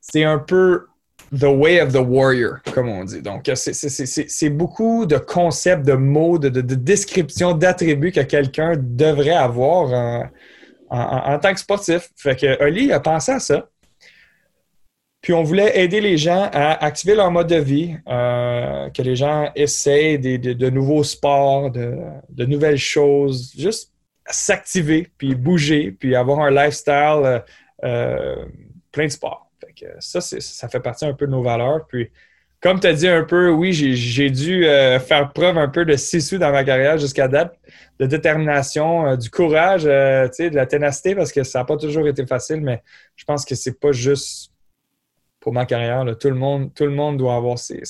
c'est 0.02 0.24
un 0.24 0.40
peu 0.40 0.88
the 1.32 1.44
way 1.44 1.80
of 1.82 1.94
the 1.94 2.02
warrior, 2.02 2.64
comme 2.74 2.90
on 2.90 3.04
dit. 3.04 3.22
Donc, 3.22 3.52
c'est 3.54 4.50
beaucoup 4.50 5.06
de 5.06 5.18
concepts, 5.18 5.86
de 5.86 5.94
mots, 5.94 6.40
de, 6.40 6.50
descriptions, 6.50 7.54
d'attributs 7.54 8.12
que 8.12 8.22
quelqu'un 8.22 8.74
devrait 8.76 9.36
avoir 9.36 10.30
en, 10.90 11.40
tant 11.40 11.54
que 11.54 11.60
sportif. 11.60 12.10
Fait 12.16 12.36
que 12.36 12.64
Oli 12.64 12.92
a 12.92 13.00
pensé 13.00 13.32
à 13.32 13.40
ça. 13.40 13.68
Puis 15.22 15.34
on 15.34 15.42
voulait 15.42 15.80
aider 15.80 16.02
les 16.02 16.18
gens 16.18 16.50
à 16.54 16.86
activer 16.86 17.16
leur 17.16 17.32
mode 17.32 17.48
de 17.48 17.56
vie, 17.56 17.96
euh, 18.08 18.90
que 18.92 19.02
les 19.02 19.16
gens 19.16 19.52
essayent 19.56 20.20
de, 20.20 20.70
nouveaux 20.70 21.04
sports, 21.04 21.72
de, 21.72 22.46
nouvelles 22.46 22.78
choses, 22.78 23.52
juste 23.58 23.92
s'activer, 24.28 25.10
puis 25.18 25.34
bouger, 25.34 25.92
puis 25.92 26.16
avoir 26.16 26.42
un 26.42 26.52
lifestyle 26.52 27.22
euh, 27.24 27.40
euh, 27.84 28.46
plein 28.92 29.06
de 29.06 29.12
sport. 29.12 29.50
ça, 30.00 30.22
ça 30.22 30.70
fait 30.70 30.80
partie 30.80 31.06
un 31.06 31.14
peu 31.14 31.26
de 31.26 31.32
nos 31.32 31.42
valeurs. 31.42 31.88
Puis 31.88 32.12
comme 32.66 32.80
tu 32.80 32.88
as 32.88 32.94
dit 32.94 33.08
un 33.08 33.24
peu, 33.24 33.52
oui, 33.52 33.74
j'ai 33.74 34.32
dû 34.32 34.64
faire 34.64 35.32
preuve 35.34 35.56
un 35.60 35.68
peu 35.68 35.86
de 35.86 35.96
sous 35.96 36.40
dans 36.40 36.52
ma 36.52 36.64
carrière 36.64 36.98
jusqu'à 36.98 37.28
date, 37.28 37.60
de 38.00 38.08
détermination, 38.08 39.16
du 39.18 39.30
courage, 39.30 39.84
de 39.84 40.56
la 40.56 40.66
ténacité, 40.66 41.14
parce 41.14 41.32
que 41.32 41.44
ça 41.44 41.60
n'a 41.60 41.66
pas 41.66 41.78
toujours 41.78 42.08
été 42.08 42.26
facile, 42.26 42.62
mais 42.62 42.82
je 43.18 43.24
pense 43.24 43.46
que 43.46 43.54
c'est 43.54 43.80
pas 43.80 43.92
juste 43.92 44.52
pour 45.40 45.54
ma 45.54 45.68
carrière. 45.68 46.04
Tout, 46.20 46.30
le 46.30 46.36
monde, 46.38 46.74
tout 46.74 46.86
le 46.86 46.90
monde 46.90 47.18
doit 47.18 47.36
avoir 47.36 47.60
ces, 47.60 47.84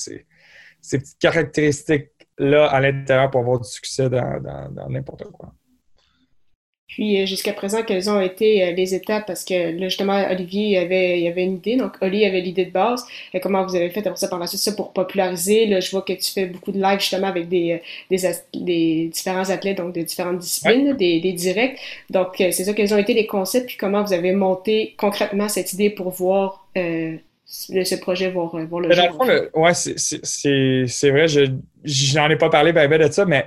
petites 0.82 1.18
caractéristiques-là 1.20 2.66
à 2.66 2.78
l'intérieur 2.78 3.30
pour 3.30 3.40
avoir 3.40 3.60
du 3.60 3.70
succès 3.70 4.10
dans 4.10 4.90
n'importe 4.90 5.24
quoi. 5.32 5.54
Puis 6.88 7.20
euh, 7.20 7.26
jusqu'à 7.26 7.52
présent, 7.52 7.82
quelles 7.82 8.08
ont 8.08 8.20
été 8.20 8.62
euh, 8.62 8.70
les 8.70 8.94
étapes? 8.94 9.26
Parce 9.26 9.44
que 9.44 9.76
là, 9.76 9.88
justement, 9.88 10.24
Olivier 10.30 10.78
avait, 10.78 11.20
il 11.20 11.26
avait 11.26 11.42
une 11.42 11.56
idée. 11.56 11.76
Donc, 11.76 11.94
Oli 12.00 12.24
avait 12.24 12.40
l'idée 12.40 12.64
de 12.64 12.70
base. 12.70 13.04
Et 13.34 13.40
comment 13.40 13.64
vous 13.66 13.74
avez 13.74 13.90
fait 13.90 14.06
après 14.06 14.16
ça 14.16 14.28
par 14.28 14.38
la 14.38 14.46
suite 14.46 14.60
ça 14.60 14.72
pour 14.72 14.92
populariser? 14.92 15.66
Là, 15.66 15.80
je 15.80 15.90
vois 15.90 16.02
que 16.02 16.12
tu 16.12 16.30
fais 16.32 16.46
beaucoup 16.46 16.70
de 16.70 16.80
lives 16.80 17.00
justement 17.00 17.26
avec 17.26 17.48
des, 17.48 17.80
euh, 18.12 18.32
des, 18.54 19.08
différents 19.12 19.50
athlètes, 19.50 19.78
donc 19.78 19.94
de 19.94 20.02
différentes 20.02 20.38
disciplines, 20.38 20.92
des, 20.92 21.20
des, 21.20 21.32
directs. 21.32 21.78
Donc, 22.10 22.34
c'est 22.38 22.52
ça, 22.52 22.72
quels 22.72 22.94
ont 22.94 22.98
été 22.98 23.14
les 23.14 23.26
concepts? 23.26 23.66
Puis 23.66 23.76
comment 23.76 24.04
vous 24.04 24.12
avez 24.12 24.32
monté 24.32 24.94
concrètement 24.96 25.48
cette 25.48 25.72
idée 25.72 25.90
pour 25.90 26.10
voir 26.10 26.68
ce 27.46 27.94
projet 27.96 28.30
voir, 28.30 28.56
voir 28.66 28.80
le 28.80 28.92
jour. 28.92 29.26
Oui, 29.54 29.70
c'est 29.74 31.10
vrai, 31.10 31.26
je 31.28 32.16
n'en 32.16 32.30
ai 32.30 32.36
pas 32.36 32.48
parlé 32.48 32.72
ben, 32.72 32.88
ben, 32.88 33.00
de 33.06 33.10
ça, 33.12 33.24
mais 33.24 33.46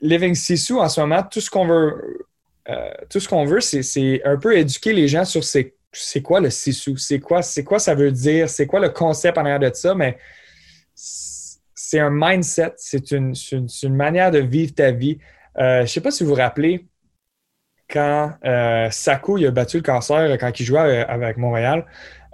Living 0.00 0.34
Sisu, 0.34 0.74
en 0.74 0.88
ce 0.88 1.00
moment, 1.00 1.22
tout 1.22 1.40
ce 1.40 1.50
qu'on 1.50 1.66
veut, 1.66 2.26
euh, 2.68 2.90
ce 3.10 3.46
veut, 3.46 3.60
c'est 3.60 4.22
un 4.24 4.36
peu 4.36 4.56
éduquer 4.56 4.92
les 4.92 5.08
gens 5.08 5.24
sur 5.24 5.44
c'est 5.44 6.22
quoi 6.22 6.40
le 6.40 6.50
Sisu, 6.50 6.96
c'est 6.98 7.20
quoi, 7.20 7.40
quoi 7.64 7.78
ça 7.78 7.94
veut 7.94 8.12
dire, 8.12 8.48
c'est 8.48 8.66
quoi 8.66 8.80
le 8.80 8.90
concept 8.90 9.38
en 9.38 9.42
arrière 9.42 9.60
de 9.60 9.70
ça, 9.74 9.94
mais 9.94 10.18
c'est 10.94 12.00
un 12.00 12.10
mindset, 12.10 12.74
c'est 12.76 13.10
une, 13.12 13.34
une, 13.52 13.94
manière 13.94 14.30
de 14.30 14.38
vivre 14.38 14.74
ta 14.74 14.90
vie. 14.90 15.18
Euh, 15.58 15.78
je 15.78 15.82
ne 15.82 15.86
sais 15.86 16.00
pas 16.00 16.10
si 16.10 16.24
vous 16.24 16.30
vous 16.30 16.36
rappelez, 16.36 16.86
quand 17.88 18.32
euh, 18.44 18.88
il 19.38 19.46
a 19.46 19.50
battu 19.50 19.76
le 19.76 19.82
cancer 19.82 20.38
quand 20.38 20.58
il 20.58 20.64
jouait 20.64 21.04
avec 21.04 21.36
Montréal, 21.36 21.86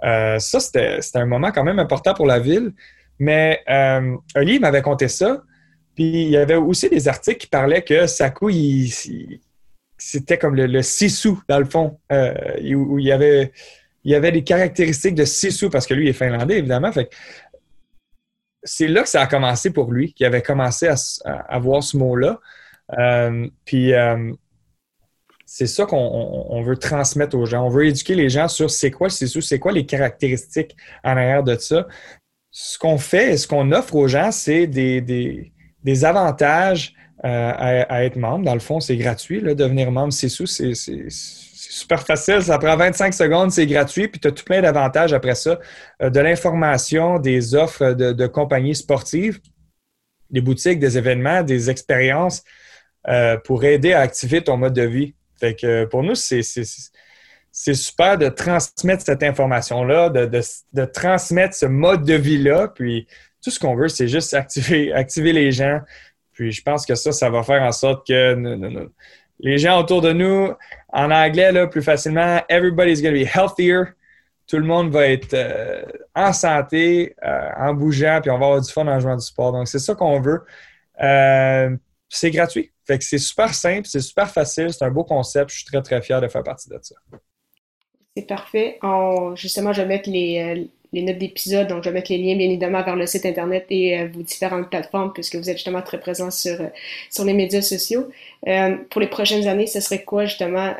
euh, 0.03 0.39
ça, 0.39 0.59
c'était 0.59 0.99
un 1.13 1.25
moment 1.25 1.51
quand 1.51 1.63
même 1.63 1.79
important 1.79 2.13
pour 2.13 2.25
la 2.25 2.39
ville. 2.39 2.73
Mais 3.19 3.61
euh, 3.69 4.17
Oli 4.35 4.59
m'avait 4.59 4.81
conté 4.81 5.07
ça. 5.07 5.43
Puis 5.95 6.23
il 6.23 6.29
y 6.29 6.37
avait 6.37 6.55
aussi 6.55 6.89
des 6.89 7.07
articles 7.07 7.39
qui 7.39 7.47
parlaient 7.47 7.83
que 7.83 8.07
Saku, 8.07 8.51
c'était 9.97 10.37
comme 10.37 10.55
le, 10.55 10.67
le 10.67 10.81
Sisu, 10.81 11.33
dans 11.47 11.59
le 11.59 11.65
fond, 11.65 11.99
euh, 12.11 12.33
où 12.75 12.99
il 12.99 13.05
y, 13.05 13.11
avait, 13.11 13.51
des 14.03 14.43
caractéristiques 14.43 15.15
de 15.15 15.25
Sisu, 15.25 15.69
parce 15.69 15.85
que 15.85 15.93
lui, 15.93 16.05
il 16.05 16.09
est 16.09 16.13
finlandais, 16.13 16.57
évidemment. 16.57 16.91
C'est 18.63 18.87
là 18.87 19.03
que 19.03 19.09
ça 19.09 19.21
a 19.21 19.27
commencé 19.27 19.71
pour 19.71 19.91
lui, 19.91 20.13
qu'il 20.13 20.25
avait 20.25 20.41
commencé 20.41 20.87
à, 20.87 20.95
à, 21.25 21.59
voir 21.59 21.83
ce 21.83 21.97
mot-là. 21.97 22.39
Euh, 22.97 23.47
puis 23.65 23.93
c'est 25.53 25.67
ça 25.67 25.85
qu'on 25.85 26.63
veut 26.63 26.77
transmettre 26.77 27.35
aux 27.35 27.45
gens. 27.45 27.65
On 27.65 27.69
veut 27.69 27.85
éduquer 27.85 28.15
les 28.15 28.29
gens 28.29 28.47
sur 28.47 28.71
c'est 28.71 28.89
quoi 28.89 29.09
c'est 29.09 29.27
c'est 29.27 29.59
quoi 29.59 29.73
les 29.73 29.85
caractéristiques 29.85 30.77
en 31.03 31.11
arrière 31.11 31.43
de 31.43 31.57
ça. 31.57 31.87
Ce 32.51 32.79
qu'on 32.79 32.97
fait 32.97 33.33
et 33.33 33.37
ce 33.37 33.49
qu'on 33.49 33.73
offre 33.73 33.95
aux 33.95 34.07
gens, 34.07 34.31
c'est 34.31 34.65
des, 34.65 35.51
avantages 36.03 36.93
euh, 37.23 37.51
à, 37.87 38.03
être 38.03 38.15
membre. 38.15 38.45
Dans 38.45 38.53
le 38.53 38.59
fond, 38.59 38.79
c'est 38.79 38.97
gratuit. 38.97 39.41
Devenir 39.41 39.91
membre 39.91 40.13
c'est 40.13 40.29
c'est 40.29 40.73
super 41.71 42.05
facile. 42.05 42.41
Ça 42.41 42.57
prend 42.57 42.75
25 42.75 43.13
secondes, 43.13 43.51
c'est 43.51 43.67
gratuit. 43.67 44.07
Puis 44.07 44.19
tu 44.19 44.27
as 44.27 44.31
tout 44.31 44.43
plein 44.43 44.61
d'avantages 44.61 45.13
après 45.13 45.35
ça. 45.35 45.59
Euh, 46.01 46.09
de 46.09 46.19
l'information, 46.19 47.19
des 47.19 47.55
offres 47.55 47.93
de, 47.93 48.11
de, 48.11 48.27
compagnies 48.27 48.75
sportives, 48.75 49.39
des 50.31 50.41
boutiques, 50.41 50.79
des 50.79 50.97
événements, 50.97 51.43
des 51.43 51.69
expériences 51.69 52.43
euh, 53.07 53.37
pour 53.37 53.63
aider 53.63 53.93
à 53.93 54.01
activer 54.01 54.43
ton 54.43 54.57
mode 54.57 54.73
de 54.73 54.83
vie. 54.83 55.15
Fait 55.39 55.55
que 55.55 55.85
pour 55.85 56.03
nous, 56.03 56.15
c'est 56.15 56.43
super 57.51 58.17
de 58.17 58.29
transmettre 58.29 59.03
cette 59.03 59.23
information-là, 59.23 60.09
de, 60.09 60.85
transmettre 60.85 61.55
ce 61.55 61.65
mode 61.65 62.03
de 62.05 62.13
vie-là. 62.13 62.67
Puis 62.67 63.07
tout 63.41 63.51
ce 63.51 63.59
qu'on 63.59 63.75
veut, 63.75 63.87
c'est 63.87 64.07
juste 64.07 64.33
activer, 64.93 65.33
les 65.33 65.51
gens. 65.51 65.79
Puis 66.33 66.51
je 66.51 66.61
pense 66.61 66.85
que 66.85 66.95
ça, 66.95 67.11
ça 67.11 67.29
va 67.29 67.43
faire 67.43 67.61
en 67.61 67.71
sorte 67.71 68.07
que 68.07 68.89
les 69.39 69.57
gens 69.57 69.79
autour 69.79 70.01
de 70.01 70.13
nous, 70.13 70.51
en 70.93 71.11
anglais, 71.11 71.51
là, 71.51 71.67
plus 71.67 71.81
facilement, 71.81 72.41
everybody's 72.49 73.01
going 73.01 73.13
to 73.13 73.19
be 73.19 73.27
healthier. 73.27 73.93
Tout 74.47 74.57
le 74.57 74.65
monde 74.65 74.91
va 74.91 75.07
être 75.07 75.33
euh, 75.33 75.83
en 76.13 76.33
santé, 76.33 77.15
euh, 77.23 77.49
en 77.57 77.73
bougeant, 77.73 78.19
puis 78.21 78.29
on 78.29 78.37
va 78.37 78.45
avoir 78.45 78.61
du 78.61 78.71
fun 78.71 78.85
en 78.87 78.99
jouant 78.99 79.15
du 79.15 79.25
sport. 79.25 79.51
Donc, 79.51 79.67
c'est 79.67 79.79
ça 79.79 79.95
qu'on 79.95 80.19
veut. 80.19 80.41
Euh, 81.01 81.75
c'est 82.09 82.31
gratuit. 82.31 82.71
Fait 82.85 82.97
que 82.97 83.03
c'est 83.03 83.17
super 83.17 83.53
simple, 83.53 83.87
c'est 83.87 84.01
super 84.01 84.29
facile, 84.29 84.73
c'est 84.73 84.83
un 84.83 84.91
beau 84.91 85.03
concept. 85.03 85.51
Je 85.51 85.57
suis 85.57 85.65
très, 85.65 85.81
très 85.81 86.01
fier 86.01 86.19
de 86.19 86.27
faire 86.27 86.43
partie 86.43 86.69
de 86.69 86.77
ça. 86.81 86.95
C'est 88.15 88.27
parfait. 88.27 88.77
justement, 89.35 89.71
je 89.71 89.81
vais 89.81 89.87
mettre 89.87 90.09
les, 90.09 90.69
les 90.93 91.01
notes 91.03 91.17
d'épisode, 91.17 91.67
donc 91.67 91.83
je 91.83 91.89
vais 91.89 91.93
mettre 91.93 92.11
les 92.11 92.17
liens 92.17 92.35
bien 92.35 92.47
évidemment 92.47 92.83
vers 92.83 92.95
le 92.95 93.05
site 93.05 93.25
internet 93.25 93.65
et 93.69 93.99
euh, 93.99 94.07
vos 94.13 94.21
différentes 94.21 94.69
plateformes 94.69 95.13
puisque 95.13 95.35
vous 95.35 95.49
êtes 95.49 95.57
justement 95.57 95.81
très 95.81 95.99
présent 95.99 96.31
sur, 96.31 96.59
euh, 96.59 96.67
sur 97.09 97.23
les 97.25 97.33
médias 97.33 97.61
sociaux. 97.61 98.09
pour 98.89 99.01
les 99.01 99.07
prochaines 99.07 99.47
années, 99.47 99.67
ce 99.67 99.79
serait 99.79 100.03
quoi 100.03 100.25
justement 100.25 100.73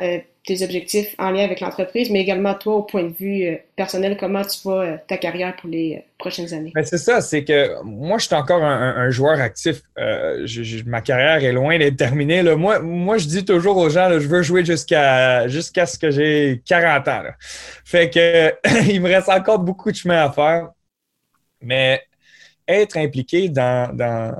tes 0.44 0.64
objectifs 0.64 1.14
en 1.18 1.30
lien 1.30 1.44
avec 1.44 1.60
l'entreprise, 1.60 2.10
mais 2.10 2.20
également 2.20 2.54
toi, 2.54 2.74
au 2.74 2.82
point 2.82 3.04
de 3.04 3.12
vue 3.12 3.44
euh, 3.44 3.56
personnel, 3.76 4.16
comment 4.18 4.42
tu 4.42 4.60
vois 4.64 4.84
euh, 4.84 4.96
ta 5.06 5.16
carrière 5.16 5.54
pour 5.54 5.70
les 5.70 5.96
euh, 5.96 6.00
prochaines 6.18 6.52
années? 6.52 6.72
Ben, 6.74 6.84
c'est 6.84 6.98
ça, 6.98 7.20
c'est 7.20 7.44
que 7.44 7.80
moi, 7.84 8.18
je 8.18 8.26
suis 8.26 8.34
encore 8.34 8.64
un, 8.64 9.10
joueur 9.10 9.40
actif. 9.40 9.82
ma 10.86 11.00
carrière 11.00 11.44
est 11.44 11.52
loin 11.52 11.78
d'être 11.78 11.96
terminée. 11.96 12.42
Moi, 12.56 12.80
moi, 12.80 13.18
je 13.18 13.26
dis 13.26 13.44
toujours 13.44 13.76
aux 13.76 13.88
gens, 13.88 14.08
je 14.18 14.26
veux 14.26 14.42
jouer 14.42 14.64
jusqu'à 14.64 15.46
jusqu'à 15.46 15.86
ce 15.86 15.96
que 15.96 16.10
j'ai 16.10 16.62
40 16.66 17.08
ans. 17.08 17.22
Fait 17.84 18.10
que 18.10 18.52
il 18.90 19.00
me 19.00 19.08
reste 19.08 19.28
encore 19.28 19.60
beaucoup 19.60 19.92
de 19.92 19.96
chemin 19.96 20.24
à 20.24 20.32
faire. 20.32 20.70
Mais 21.60 22.02
être 22.66 22.96
impliqué 22.96 23.48
dans, 23.48 23.94
dans 23.94 24.34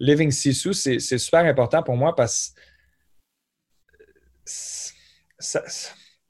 Living 0.00 0.32
Sisu, 0.32 0.74
c'est 0.74 0.98
super 0.98 1.44
important 1.44 1.82
pour 1.82 1.96
moi 1.96 2.16
parce 2.16 2.54
que 4.44 5.01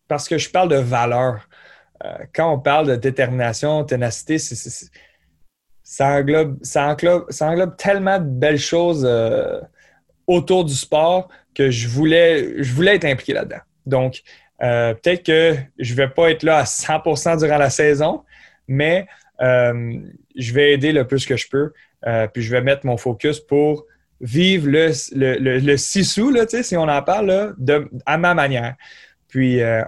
parce 0.08 0.28
que 0.28 0.38
je 0.38 0.50
parle 0.50 0.68
de 0.68 0.76
valeur. 0.76 1.48
Euh, 2.04 2.16
quand 2.34 2.52
on 2.52 2.58
parle 2.58 2.86
de 2.88 2.96
détermination, 2.96 3.84
ténacité, 3.84 4.38
ça, 5.82 6.16
englobe, 6.16 7.76
tellement 7.76 8.18
de 8.18 8.24
belles 8.24 8.58
choses 8.58 9.06
euh, 9.08 9.60
autour 10.26 10.64
du 10.64 10.74
sport 10.74 11.28
que 11.54 11.70
je 11.70 11.88
voulais, 11.88 12.62
je 12.62 12.72
voulais 12.72 12.96
être 12.96 13.04
impliqué 13.04 13.34
là-dedans. 13.34 13.60
Donc, 13.86 14.22
euh, 14.62 14.94
peut-être 14.94 15.24
que 15.24 15.56
je 15.78 15.92
ne 15.92 15.96
vais 15.96 16.08
pas 16.08 16.30
être 16.30 16.42
là 16.42 16.58
à 16.58 16.64
100% 16.64 17.38
durant 17.38 17.58
la 17.58 17.70
saison, 17.70 18.24
mais 18.68 19.06
je 19.40 20.52
vais 20.52 20.72
aider 20.72 20.92
le 20.92 21.06
plus 21.06 21.26
que 21.26 21.36
je 21.36 21.48
peux. 21.48 21.72
puis 22.32 22.42
je 22.42 22.50
vais 22.50 22.60
mettre 22.60 22.86
mon 22.86 22.96
focus 22.96 23.40
pour 23.40 23.86
vivre 24.22 24.68
le, 24.70 24.92
le, 25.14 25.58
le, 25.58 25.76
sissou, 25.76 26.30
là, 26.30 26.46
si 26.48 26.76
on 26.76 26.82
en 26.82 27.02
parle, 27.02 27.54
de, 27.58 27.90
à 28.06 28.16
ma 28.16 28.34
manière. 28.34 28.76
Puis, 29.28 29.60
euh, 29.60 29.82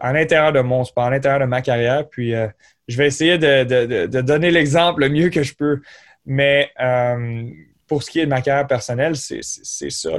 en, 0.00 0.12
l'intérieur 0.12 0.52
de 0.52 0.60
mon 0.60 0.84
sport, 0.84 1.04
à 1.04 1.10
l'intérieur 1.10 1.40
de 1.40 1.46
ma 1.46 1.62
carrière. 1.62 2.08
Puis, 2.08 2.34
euh, 2.34 2.46
je 2.88 2.96
vais 2.96 3.06
essayer 3.06 3.38
de, 3.38 4.06
donner 4.20 4.50
l'exemple 4.50 5.00
le 5.00 5.08
mieux 5.08 5.30
que 5.30 5.42
je 5.42 5.54
peux. 5.54 5.80
Mais 6.26 6.70
euh, 6.80 7.44
pour 7.88 8.02
ce 8.02 8.10
qui 8.10 8.20
est 8.20 8.24
de 8.24 8.30
ma 8.30 8.40
carrière 8.40 8.66
personnelle, 8.66 9.16
c'est 9.16 9.42
ça. 9.42 10.10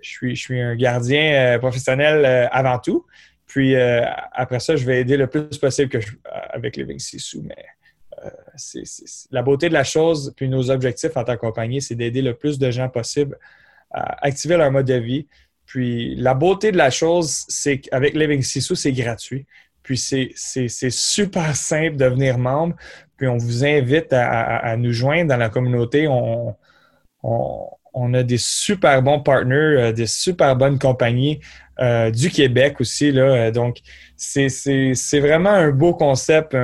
je, 0.00 0.08
suis, 0.10 0.34
je 0.34 0.40
suis 0.40 0.60
un 0.60 0.74
gardien 0.74 1.58
professionnel 1.58 2.48
avant 2.50 2.78
tout. 2.78 3.06
Puis, 3.46 3.76
après 3.76 4.58
ça, 4.58 4.74
je 4.74 4.84
vais 4.84 5.00
aider 5.00 5.16
le 5.16 5.26
plus 5.28 5.56
possible 5.58 5.90
que 5.90 5.98
avec 6.50 6.76
Living 6.76 6.98
Sissou. 6.98 7.42
Mais 7.46 7.64
la 9.30 9.42
beauté 9.42 9.68
de 9.68 9.74
la 9.74 9.84
chose, 9.84 10.32
puis 10.36 10.48
nos 10.48 10.70
objectifs 10.70 11.16
en 11.16 11.24
tant 11.24 11.36
c'est 11.80 11.94
d'aider 11.94 12.22
le 12.22 12.34
plus 12.34 12.58
de 12.58 12.70
gens 12.70 12.88
possible 12.88 13.38
à 13.90 14.24
activer 14.26 14.56
leur 14.56 14.70
mode 14.70 14.86
de 14.86 14.94
vie. 14.94 15.26
Puis 15.66 16.16
la 16.16 16.34
beauté 16.34 16.72
de 16.72 16.76
la 16.76 16.90
chose, 16.90 17.44
c'est 17.48 17.78
qu'avec 17.78 18.14
Living 18.14 18.42
Sisu, 18.42 18.74
c'est 18.74 18.92
gratuit. 18.92 19.46
Puis 19.82 19.98
c'est 19.98 20.90
super 20.90 21.54
simple 21.56 21.96
de 21.96 22.04
devenir 22.04 22.38
membre. 22.38 22.76
Puis 23.16 23.28
on 23.28 23.36
vous 23.36 23.64
invite 23.64 24.12
à, 24.12 24.76
nous 24.76 24.92
joindre 24.92 25.28
dans 25.28 25.36
la 25.36 25.48
communauté. 25.48 26.08
On, 26.08 26.54
a 28.14 28.22
des 28.22 28.38
super 28.38 29.02
bons 29.02 29.20
partners, 29.20 29.92
des 29.92 30.06
super 30.06 30.56
bonnes 30.56 30.78
compagnies 30.78 31.40
du 32.12 32.30
Québec 32.30 32.80
aussi. 32.80 33.12
Là, 33.12 33.50
donc, 33.50 33.78
c'est 34.16 35.20
vraiment 35.20 35.50
un 35.50 35.70
beau 35.70 35.94
concept, 35.94 36.56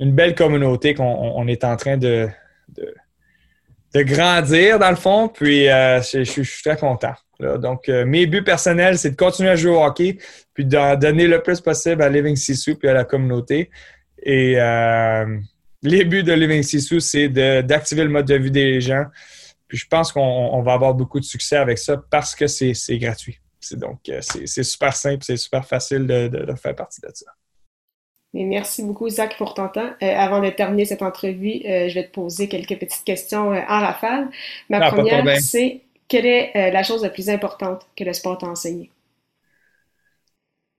une 0.00 0.12
belle 0.12 0.34
communauté 0.34 0.94
qu'on 0.94 1.46
est 1.48 1.64
en 1.64 1.76
train 1.76 1.96
de, 1.96 2.28
de, 2.68 4.02
grandir, 4.02 4.78
dans 4.78 4.90
le 4.90 4.96
fond. 4.96 5.28
Puis, 5.28 5.66
je, 5.66 6.22
suis 6.24 6.62
très 6.62 6.76
content. 6.76 7.14
Donc, 7.40 7.88
mes 7.88 8.26
buts 8.26 8.44
personnels, 8.44 8.98
c'est 8.98 9.10
de 9.12 9.16
continuer 9.16 9.50
à 9.50 9.56
jouer 9.56 9.72
au 9.72 9.82
hockey, 9.82 10.18
puis 10.52 10.64
d'en 10.64 10.96
donner 10.96 11.26
le 11.26 11.42
plus 11.42 11.60
possible 11.60 12.02
à 12.02 12.08
Living 12.08 12.36
Sisu 12.36 12.76
puis 12.76 12.88
à 12.88 12.92
la 12.92 13.04
communauté. 13.04 13.70
Et 14.22 14.56
les 15.82 16.04
buts 16.04 16.22
de 16.22 16.32
Living 16.32 16.62
Sisu, 16.62 17.00
c'est 17.00 17.28
d'activer 17.62 18.04
le 18.04 18.10
mode 18.10 18.26
de 18.26 18.34
vie 18.34 18.50
des 18.50 18.80
gens. 18.80 19.06
Puis 19.68 19.78
je 19.78 19.86
pense 19.86 20.12
qu'on 20.12 20.62
va 20.62 20.74
avoir 20.74 20.94
beaucoup 20.94 21.18
de 21.18 21.24
succès 21.24 21.56
avec 21.56 21.78
ça 21.78 21.96
parce 22.10 22.34
que 22.34 22.46
c'est 22.46 22.98
gratuit. 22.98 23.40
Donc, 23.72 24.08
euh, 24.08 24.20
c'est 24.20 24.62
super 24.62 24.94
simple, 24.94 25.24
c'est 25.24 25.36
super 25.36 25.66
facile 25.66 26.06
de, 26.06 26.54
faire 26.54 26.74
partie 26.74 27.00
de 27.00 27.08
ça. 27.12 27.26
Merci 28.44 28.82
beaucoup, 28.82 29.08
Zach, 29.08 29.36
pour 29.38 29.54
ton 29.54 29.68
temps. 29.68 29.90
Euh, 30.02 30.14
avant 30.16 30.40
de 30.40 30.50
terminer 30.50 30.84
cette 30.84 31.02
entrevue, 31.02 31.62
euh, 31.64 31.88
je 31.88 31.94
vais 31.94 32.06
te 32.06 32.12
poser 32.12 32.48
quelques 32.48 32.78
petites 32.78 33.04
questions 33.04 33.50
en 33.50 33.80
rafale. 33.80 34.28
Ma 34.68 34.78
ah, 34.78 34.90
première, 34.90 35.40
c'est 35.40 35.82
quelle 36.08 36.26
est 36.26 36.70
la 36.70 36.82
chose 36.82 37.02
la 37.02 37.10
plus 37.10 37.28
importante 37.28 37.86
que 37.96 38.04
le 38.04 38.12
sport 38.12 38.38
t'a 38.38 38.46
enseigné? 38.46 38.90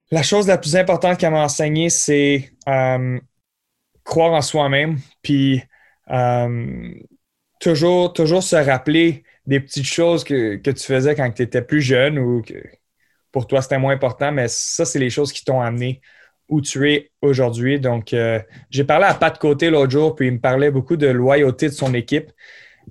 La 0.10 0.24
chose 0.24 0.48
la 0.48 0.58
plus 0.58 0.76
importante 0.78 1.18
qu'elle 1.18 1.32
m'a 1.32 1.44
enseigné, 1.44 1.90
c'est 1.90 2.50
croire 4.08 4.32
en 4.32 4.42
soi-même, 4.42 4.98
puis 5.22 5.62
euh, 6.10 6.94
toujours, 7.60 8.14
toujours 8.14 8.42
se 8.42 8.56
rappeler 8.56 9.24
des 9.46 9.60
petites 9.60 9.86
choses 9.86 10.24
que, 10.24 10.56
tu 10.56 10.74
faisais 10.84 11.14
quand 11.14 11.30
tu 11.32 11.44
étais 11.44 11.62
plus 11.62 11.82
jeune 11.82 12.18
ou 12.18 12.42
que 12.42 12.56
pour 13.32 13.48
toi 13.48 13.62
c'était 13.62 13.78
moins 13.78 13.94
important, 13.94 14.32
mais 14.32 14.48
ça, 14.48 14.86
c'est 14.86 15.00
les 15.00 15.10
choses 15.10 15.32
qui 15.32 15.44
t'ont 15.44 15.62
amené 15.62 16.02
où 16.50 16.62
tu 16.62 16.92
es 16.92 17.12
aujourd'hui. 17.22 17.80
Donc, 17.80 18.14
euh, 18.14 18.40
j'ai 18.70 18.84
parlé 18.84 19.06
à 19.06 19.14
Pat 19.14 19.38
Côté 19.38 19.70
l'autre 19.70 19.92
jour, 19.92 20.16
puis 20.16 20.28
il 20.28 20.34
me 20.34 20.40
parlait 20.40 20.72
beaucoup 20.72 20.98
de 20.98 21.08
loyauté 21.08 21.68
de 21.68 21.74
son 21.74 21.94
équipe. 21.94 22.32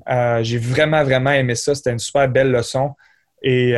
Euh, 0.08 0.42
j'ai 0.42 0.58
vraiment, 0.58 1.02
vraiment 1.02 1.32
aimé 1.32 1.54
ça. 1.54 1.74
C'était 1.74 1.92
une 1.92 1.98
super 1.98 2.28
belle 2.28 2.50
leçon. 2.50 2.92
Et 3.42 3.76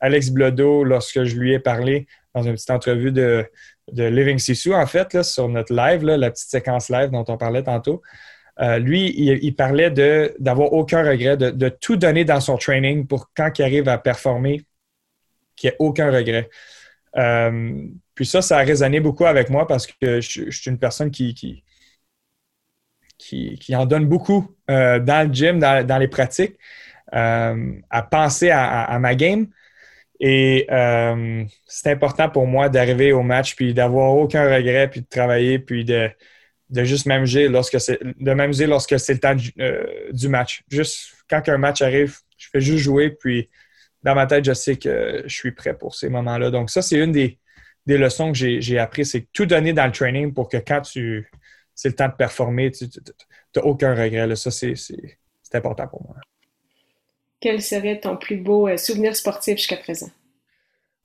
Alex 0.00 0.30
Blodeau, 0.30 0.82
lorsque 0.82 1.24
je 1.24 1.36
lui 1.36 1.52
ai 1.52 1.58
parlé 1.58 2.06
dans 2.34 2.42
une 2.42 2.54
petite 2.54 2.70
entrevue 2.70 3.12
de, 3.12 3.46
de 3.92 4.04
Living 4.04 4.38
Sisu, 4.38 4.74
en 4.74 4.86
fait, 4.86 5.22
sur 5.22 5.48
notre 5.48 5.72
live, 5.74 6.04
la 6.04 6.30
petite 6.30 6.48
séquence 6.48 6.88
live 6.88 7.10
dont 7.10 7.24
on 7.28 7.36
parlait 7.36 7.62
tantôt. 7.62 8.02
Euh, 8.60 8.78
lui, 8.78 9.12
il, 9.16 9.54
parlait 9.56 9.90
d'avoir 10.38 10.72
aucun 10.72 11.02
regret, 11.08 11.36
de, 11.36 11.68
tout 11.68 11.96
donner 11.96 12.24
dans 12.24 12.40
son 12.40 12.56
training 12.56 13.06
pour 13.06 13.30
quand 13.34 13.58
il 13.58 13.62
arrive 13.62 13.88
à 13.88 13.98
performer, 13.98 14.62
qu'il 15.56 15.70
n'y 15.70 15.74
ait 15.74 15.76
aucun 15.78 16.10
regret. 16.10 16.50
Euh, 18.22 18.24
puis 18.24 18.26
ça, 18.26 18.42
ça 18.42 18.58
a 18.58 18.62
résonné 18.62 19.00
beaucoup 19.00 19.26
avec 19.26 19.50
moi 19.50 19.66
parce 19.66 19.86
que 19.86 20.20
je, 20.20 20.50
suis 20.50 20.70
une 20.70 20.78
personne 20.78 21.10
qui, 21.10 21.34
qui, 21.34 21.62
qui, 23.18 23.76
en 23.76 23.86
donne 23.86 24.06
beaucoup 24.06 24.54
euh, 24.70 24.98
dans 24.98 25.28
le 25.28 25.34
gym, 25.34 25.58
dans, 25.58 25.98
les 25.98 26.08
pratiques, 26.08 26.56
à 27.12 28.02
penser 28.10 28.50
à, 28.50 28.98
ma 28.98 29.14
game, 29.14 29.48
et 30.24 30.66
euh, 30.70 31.44
c'est 31.66 31.90
important 31.90 32.30
pour 32.30 32.46
moi 32.46 32.68
d'arriver 32.68 33.12
au 33.12 33.22
match, 33.22 33.56
puis 33.56 33.74
d'avoir 33.74 34.14
aucun 34.14 34.44
regret, 34.44 34.88
puis 34.88 35.00
de 35.00 35.06
travailler, 35.06 35.58
puis 35.58 35.84
de, 35.84 36.10
juste 36.70 37.06
m'amuser 37.06 37.48
lorsque 37.48 37.80
c'est 37.80 37.98
de 38.02 38.32
m'amuser 38.32 38.66
lorsque 38.68 39.00
c'est 39.00 39.14
le 39.14 39.18
temps 39.18 39.34
du, 39.34 39.52
euh, 39.58 40.28
match. 40.28 40.62
Juste 40.70 41.12
quand 41.28 41.48
un 41.48 41.58
match 41.58 41.82
arrive, 41.82 42.18
je 42.38 42.48
fais 42.52 42.60
juste 42.60 42.84
jouer, 42.84 43.10
puis 43.10 43.50
dans 44.04 44.14
ma 44.14 44.26
tête, 44.26 44.44
je 44.44 44.52
sais 44.52 44.76
que 44.76 45.24
je 45.26 45.34
suis 45.34 45.50
prêt 45.50 45.76
pour 45.76 45.96
ces 45.96 46.08
moments-là. 46.08 46.50
Donc 46.52 46.70
ça, 46.70 46.82
c'est 46.82 46.98
une 46.98 47.10
des, 47.10 47.40
leçons 47.86 48.32
que 48.32 48.38
j'ai 48.38 48.78
appris, 48.78 49.04
c'est 49.04 49.26
tout 49.32 49.46
donner 49.46 49.72
dans 49.72 49.86
le 49.86 49.92
training 49.92 50.32
pour 50.32 50.48
que 50.48 50.56
quand 50.56 50.82
tu 50.82 51.30
c'est 51.74 51.88
le 51.88 51.94
temps 51.94 52.08
de 52.08 52.14
performer, 52.14 52.70
tu 52.70 52.84
n'as 53.56 53.62
aucun 53.62 53.94
regret. 53.94 54.36
Ça, 54.36 54.50
c'est 54.50 54.74
important 55.54 55.88
pour 55.88 56.04
moi 56.04 56.16
quel 57.42 57.60
serait 57.60 58.00
ton 58.00 58.16
plus 58.16 58.36
beau 58.36 58.68
euh, 58.68 58.78
souvenir 58.78 59.14
sportif 59.14 59.58
jusqu'à 59.58 59.76
présent? 59.76 60.08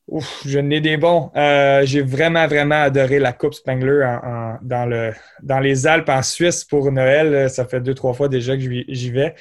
Ouf, 0.08 0.44
je 0.46 0.60
n'ai 0.60 0.80
des 0.80 0.96
bons. 0.96 1.32
Euh, 1.36 1.86
j'ai 1.86 2.02
vraiment, 2.02 2.48
vraiment 2.48 2.82
adoré 2.84 3.20
la 3.20 3.34
Coupe 3.34 3.54
Spangler 3.54 4.18
dans, 4.62 4.86
le, 4.86 5.12
dans 5.44 5.60
les 5.60 5.86
Alpes 5.86 6.08
en 6.08 6.22
Suisse 6.22 6.63
pour 6.63 6.90
Noël. 6.94 7.50
Ça 7.50 7.66
fait 7.66 7.82
deux, 7.82 7.94
trois 7.94 8.13
fois 8.13 8.30
déjà 8.30 8.56
que 8.56 8.62
j'y 8.62 9.12
vais. 9.12 9.36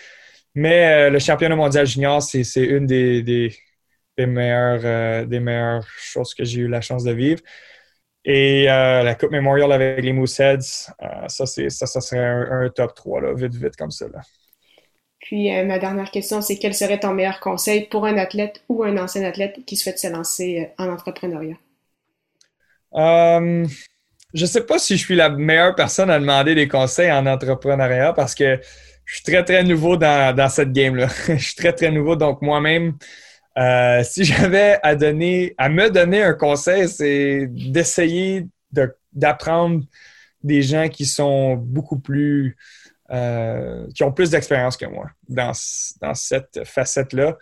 Mais 0.57 1.07
euh, 1.07 1.11
le 1.11 1.21
championnat 1.21 1.55
mondial 1.55 1.87
junior, 1.87 2.21
c'est 2.21 2.43
une 2.57 2.87
des, 2.87 3.23
des, 3.23 3.55
meilleures, 4.25 5.27
des 5.27 5.41
meilleures 5.41 5.87
choses 5.99 6.33
que 6.33 6.45
j'ai 6.45 6.63
eu 6.63 6.69
la 6.69 6.81
chance 6.81 7.05
de 7.05 7.13
vivre. 7.13 7.43
Et 8.25 8.65
la 8.65 9.15
Coupe 9.15 9.33
Memorial 9.33 9.71
avec 9.71 10.03
les 10.03 10.15
Mooseheads, 10.15 10.91
ça, 11.29 11.45
ça, 11.45 11.69
ça 11.69 12.01
serait 12.01 12.25
un, 12.25 12.71
top 12.71 12.95
3, 12.95 13.21
là, 13.21 13.35
vite, 13.35 13.55
vite 13.55 13.77
comme 13.77 13.91
ça. 13.91 14.07
Là. 14.09 14.23
Puis 15.27 15.53
euh, 15.53 15.65
ma 15.65 15.81
dernière 15.81 16.13
question, 16.13 16.41
c'est 16.41 16.57
quel 16.57 16.73
serait 16.73 17.01
ton 17.01 17.13
meilleur 17.13 17.41
conseil 17.41 17.89
pour 17.89 18.07
un 18.07 18.17
athlète 18.17 18.63
ou 18.69 18.85
un 18.85 18.97
ancien 18.97 19.25
athlète 19.25 19.65
qui 19.67 19.75
souhaite 19.75 19.99
se 19.99 20.07
lancer 20.07 20.71
euh, 20.79 20.85
en 20.85 20.89
entrepreneuriat? 20.89 21.57
Euh, 22.95 23.67
je 24.33 24.43
ne 24.43 24.47
sais 24.47 24.65
pas 24.65 24.79
si 24.79 24.97
je 24.97 25.05
suis 25.05 25.17
la 25.17 25.29
meilleure 25.29 25.75
personne 25.75 26.11
à 26.11 26.21
demander 26.21 26.55
des 26.55 26.69
conseils 26.69 27.11
en 27.11 27.27
entrepreneuriat 27.27 28.13
parce 28.13 28.37
que 28.37 28.61
je 29.05 29.15
suis 29.15 29.25
très, 29.25 29.45
très 29.45 29.65
nouveau 29.65 29.97
dans, 29.97 30.49
cette 30.49 30.73
game-là. 30.73 31.09
je 31.27 31.35
suis 31.35 31.57
très, 31.57 31.73
très 31.73 31.91
nouveau. 31.91 32.15
Donc, 32.15 32.41
moi-même, 32.41 32.97
si 34.05 34.25
j'avais 34.25 34.79
à 34.83 34.95
donner, 34.95 35.55
à 35.59 35.69
me 35.69 35.91
donner 35.91 36.23
un 36.23 36.35
conseil, 36.35 36.89
c'est 36.89 37.47
d'essayer 37.49 38.47
d'apprendre 39.13 39.83
des 40.43 40.63
gens 40.63 40.89
qui 40.89 41.07
sont 41.07 41.57
beaucoup 41.57 41.99
plus 41.99 42.57
euh, 43.11 43.87
qui 43.95 44.03
ont 44.03 44.11
plus 44.11 44.31
d'expérience 44.31 44.77
que 44.77 44.87
moi 44.87 45.11
dans, 45.29 45.53
cette 45.55 46.65
facette-là. 46.65 47.39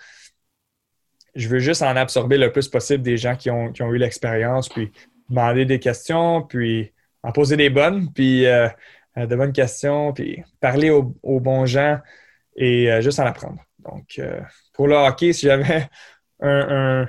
Je 1.35 1.48
veux 1.48 1.59
juste 1.59 1.81
en 1.81 1.96
absorber 1.96 2.37
le 2.37 2.53
plus 2.53 2.68
possible 2.68 3.03
des 3.03 3.16
gens 3.16 3.35
qui 3.35 3.50
ont, 3.50 3.72
eu 3.72 3.96
l'expérience, 3.96 4.68
puis 4.68 4.92
demander 5.31 5.64
des 5.64 5.79
questions, 5.79 6.42
puis 6.42 6.92
en 7.22 7.33
poser 7.33 7.57
des 7.57 7.70
bonnes, 7.70 8.12
puis 8.12 8.44
euh, 8.44 8.68
euh, 9.16 9.27
de 9.27 9.37
bonnes 9.37 9.55
questions, 9.55 10.12
puis 10.12 10.42
parler 10.61 10.90
aux, 10.90 11.40
bons 11.40 11.64
gens 11.64 11.98
et 12.57 13.00
juste 13.00 13.18
en 13.18 13.24
apprendre. 13.24 13.59
Donc, 13.85 14.20
pour 14.73 14.88
le 14.88 14.97
hockey, 14.97 15.33
si 15.33 15.47
j'avais 15.47 15.88
un, 16.40 17.07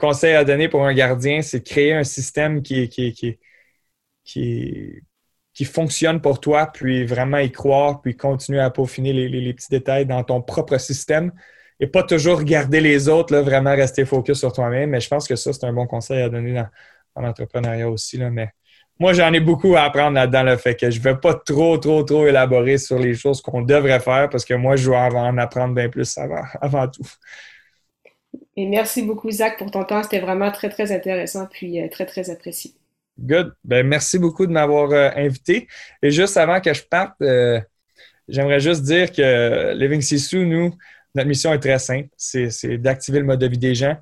conseil 0.00 0.34
à 0.34 0.44
donner 0.44 0.68
pour 0.68 0.84
un 0.84 0.94
gardien, 0.94 1.42
c'est 1.42 1.62
créer 1.62 1.94
un 1.94 2.04
système 2.04 2.62
qui, 2.62 3.38
fonctionne 5.64 6.20
pour 6.20 6.40
toi, 6.40 6.70
puis 6.72 7.04
vraiment 7.04 7.38
y 7.38 7.50
croire, 7.52 8.00
puis 8.00 8.16
continuer 8.16 8.60
à 8.60 8.70
peaufiner 8.70 9.12
les, 9.12 9.54
petits 9.54 9.70
détails 9.70 10.06
dans 10.06 10.24
ton 10.24 10.42
propre 10.42 10.78
système 10.78 11.32
et 11.80 11.86
pas 11.86 12.02
toujours 12.02 12.38
regarder 12.38 12.80
les 12.80 13.08
autres, 13.08 13.34
là, 13.34 13.42
vraiment 13.42 13.74
rester 13.74 14.04
focus 14.04 14.38
sur 14.38 14.52
toi-même. 14.52 14.90
Mais 14.90 15.00
je 15.00 15.08
pense 15.08 15.26
que 15.26 15.36
ça, 15.36 15.52
c'est 15.52 15.64
un 15.64 15.72
bon 15.72 15.86
conseil 15.86 16.22
à 16.22 16.28
donner 16.28 16.54
dans, 16.54 16.68
l'entrepreneuriat 17.22 17.88
aussi. 17.88 18.16
Là. 18.16 18.30
Mais 18.30 18.50
moi, 19.00 19.12
j'en 19.12 19.32
ai 19.32 19.40
beaucoup 19.40 19.74
à 19.74 19.82
apprendre 19.82 20.14
là-dedans, 20.14 20.44
le 20.44 20.56
fait 20.56 20.76
que 20.76 20.90
je 20.90 20.98
ne 20.98 21.02
vais 21.02 21.16
pas 21.16 21.34
trop, 21.34 21.78
trop, 21.78 22.02
trop 22.04 22.26
élaborer 22.26 22.78
sur 22.78 22.98
les 22.98 23.14
choses 23.14 23.42
qu'on 23.42 23.62
devrait 23.62 24.00
faire 24.00 24.28
parce 24.30 24.44
que 24.44 24.54
moi, 24.54 24.76
je 24.76 24.86
dois 24.86 25.08
en 25.12 25.36
apprendre 25.38 25.74
bien 25.74 25.88
plus 25.88 26.16
avant, 26.16 26.44
avant 26.60 26.88
tout. 26.88 27.06
Et 28.56 28.66
merci 28.66 29.02
beaucoup, 29.02 29.30
Zach, 29.30 29.58
pour 29.58 29.70
ton 29.70 29.84
temps. 29.84 30.02
C'était 30.02 30.20
vraiment 30.20 30.50
très, 30.52 30.68
très 30.68 30.92
intéressant, 30.92 31.46
puis 31.50 31.80
euh, 31.80 31.88
très, 31.88 32.06
très 32.06 32.30
apprécié. 32.30 32.72
Good. 33.18 33.54
Ben, 33.64 33.86
merci 33.86 34.18
beaucoup 34.18 34.46
de 34.46 34.52
m'avoir 34.52 34.90
euh, 34.92 35.10
invité. 35.16 35.66
Et 36.02 36.10
juste 36.10 36.36
avant 36.36 36.60
que 36.60 36.72
je 36.72 36.82
parte, 36.82 37.14
euh, 37.22 37.60
j'aimerais 38.28 38.60
juste 38.60 38.82
dire 38.82 39.10
que 39.10 39.72
Living 39.74 40.00
Sisu, 40.00 40.46
nous, 40.46 40.76
notre 41.16 41.28
mission 41.28 41.52
est 41.52 41.58
très 41.58 41.78
simple. 41.80 42.08
C'est 42.16 42.78
d'activer 42.78 43.18
le 43.18 43.24
mode 43.24 43.40
de 43.40 43.46
vie 43.48 43.58
des 43.58 43.74
gens 43.74 43.96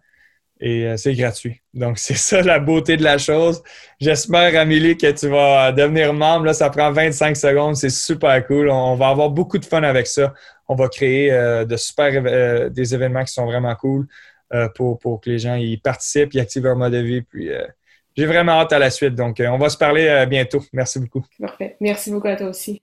et 0.62 0.86
euh, 0.86 0.96
c'est 0.96 1.12
gratuit. 1.14 1.60
Donc, 1.74 1.98
c'est 1.98 2.16
ça 2.16 2.40
la 2.40 2.58
beauté 2.58 2.96
de 2.96 3.02
la 3.02 3.18
chose. 3.18 3.62
J'espère, 4.00 4.58
Amélie, 4.58 4.96
que 4.96 5.10
tu 5.10 5.28
vas 5.28 5.72
devenir 5.72 6.14
membre. 6.14 6.46
Là, 6.46 6.54
ça 6.54 6.70
prend 6.70 6.90
25 6.90 7.36
secondes. 7.36 7.76
C'est 7.76 7.90
super 7.90 8.46
cool. 8.46 8.70
On, 8.70 8.94
va 8.94 9.08
avoir 9.08 9.28
beaucoup 9.28 9.58
de 9.58 9.66
fun 9.66 9.82
avec 9.82 10.06
ça. 10.06 10.32
On 10.68 10.74
va 10.74 10.88
créer 10.88 11.30
de 11.30 11.76
super 11.76 12.70
des 12.70 12.94
événements 12.94 13.24
qui 13.24 13.32
sont 13.32 13.44
vraiment 13.44 13.74
cool 13.74 14.06
pour, 14.74 14.98
pour 14.98 15.20
que 15.20 15.28
les 15.28 15.38
gens 15.38 15.56
y 15.56 15.76
participent, 15.76 16.32
y 16.32 16.40
activent 16.40 16.64
leur 16.64 16.76
mode 16.76 16.92
de 16.92 16.98
vie. 16.98 17.22
Puis, 17.22 17.50
j'ai 18.16 18.26
vraiment 18.26 18.52
hâte 18.52 18.72
à 18.72 18.78
la 18.78 18.90
suite. 18.90 19.14
Donc, 19.14 19.40
euh, 19.40 19.48
on 19.48 19.58
va 19.58 19.68
se 19.68 19.78
parler 19.78 20.06
euh, 20.06 20.26
bientôt. 20.26 20.62
Merci 20.72 20.98
beaucoup. 20.98 21.24
Parfait. 21.40 21.76
Merci 21.80 22.10
beaucoup 22.10 22.28
à 22.28 22.36
toi 22.36 22.48
aussi. 22.48 22.82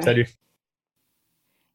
Salut. 0.00 0.28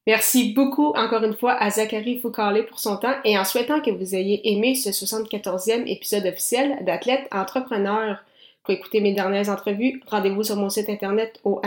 Merci 0.07 0.53
beaucoup 0.53 0.93
encore 0.95 1.23
une 1.23 1.33
fois 1.33 1.53
à 1.53 1.71
Zachary 1.71 2.19
Foucault 2.19 2.63
pour 2.69 2.79
son 2.79 2.97
temps 2.97 3.15
et 3.23 3.39
en 3.39 3.43
souhaitant 3.43 3.81
que 3.81 3.89
vous 3.89 4.13
ayez 4.13 4.51
aimé 4.51 4.75
ce 4.75 4.89
74e 4.89 5.87
épisode 5.87 6.27
officiel 6.27 6.85
d'Athlète 6.85 7.27
Entrepreneur. 7.31 8.23
Pour 8.63 8.73
écouter 8.73 8.99
mes 8.99 9.13
dernières 9.13 9.49
entrevues, 9.49 10.01
rendez-vous 10.05 10.43
sur 10.43 10.57
mon 10.57 10.69
site 10.69 10.89
internet 10.89 11.39
au 11.43 11.59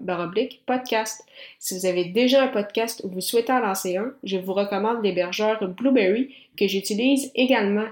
baroblique 0.00 0.62
podcast. 0.66 1.24
Si 1.58 1.78
vous 1.78 1.86
avez 1.86 2.04
déjà 2.04 2.44
un 2.44 2.48
podcast 2.48 3.00
ou 3.04 3.08
vous 3.08 3.20
souhaitez 3.22 3.52
en 3.52 3.60
lancer 3.60 3.96
un, 3.96 4.12
je 4.22 4.36
vous 4.36 4.52
recommande 4.52 5.02
l'hébergeur 5.02 5.66
Blueberry 5.68 6.34
que 6.58 6.66
j'utilise 6.66 7.30
également. 7.34 7.86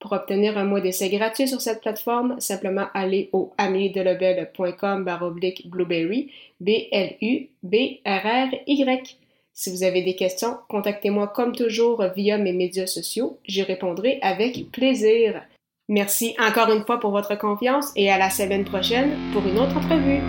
Pour 0.00 0.12
obtenir 0.12 0.58
un 0.58 0.64
mois 0.64 0.80
d'essai 0.80 1.08
gratuit 1.08 1.48
sur 1.48 1.60
cette 1.60 1.80
plateforme, 1.80 2.38
simplement 2.38 2.86
allez 2.92 3.30
au 3.32 3.52
ameliedelebel.com 3.56 5.04
baroblique 5.04 5.68
blueberry, 5.70 6.30
B-L-U-B-R-R-Y. 6.60 7.48
Si 9.56 9.70
vous 9.70 9.84
avez 9.84 10.02
des 10.02 10.16
questions, 10.16 10.58
contactez-moi 10.68 11.28
comme 11.28 11.54
toujours 11.54 12.04
via 12.16 12.38
mes 12.38 12.52
médias 12.52 12.86
sociaux. 12.86 13.38
J'y 13.44 13.62
répondrai 13.62 14.18
avec 14.20 14.70
plaisir. 14.72 15.42
Merci 15.88 16.34
encore 16.38 16.70
une 16.74 16.84
fois 16.84 16.98
pour 16.98 17.12
votre 17.12 17.36
confiance 17.36 17.92
et 17.94 18.10
à 18.10 18.18
la 18.18 18.30
semaine 18.30 18.64
prochaine 18.64 19.12
pour 19.32 19.46
une 19.46 19.58
autre 19.58 19.76
entrevue. 19.76 20.22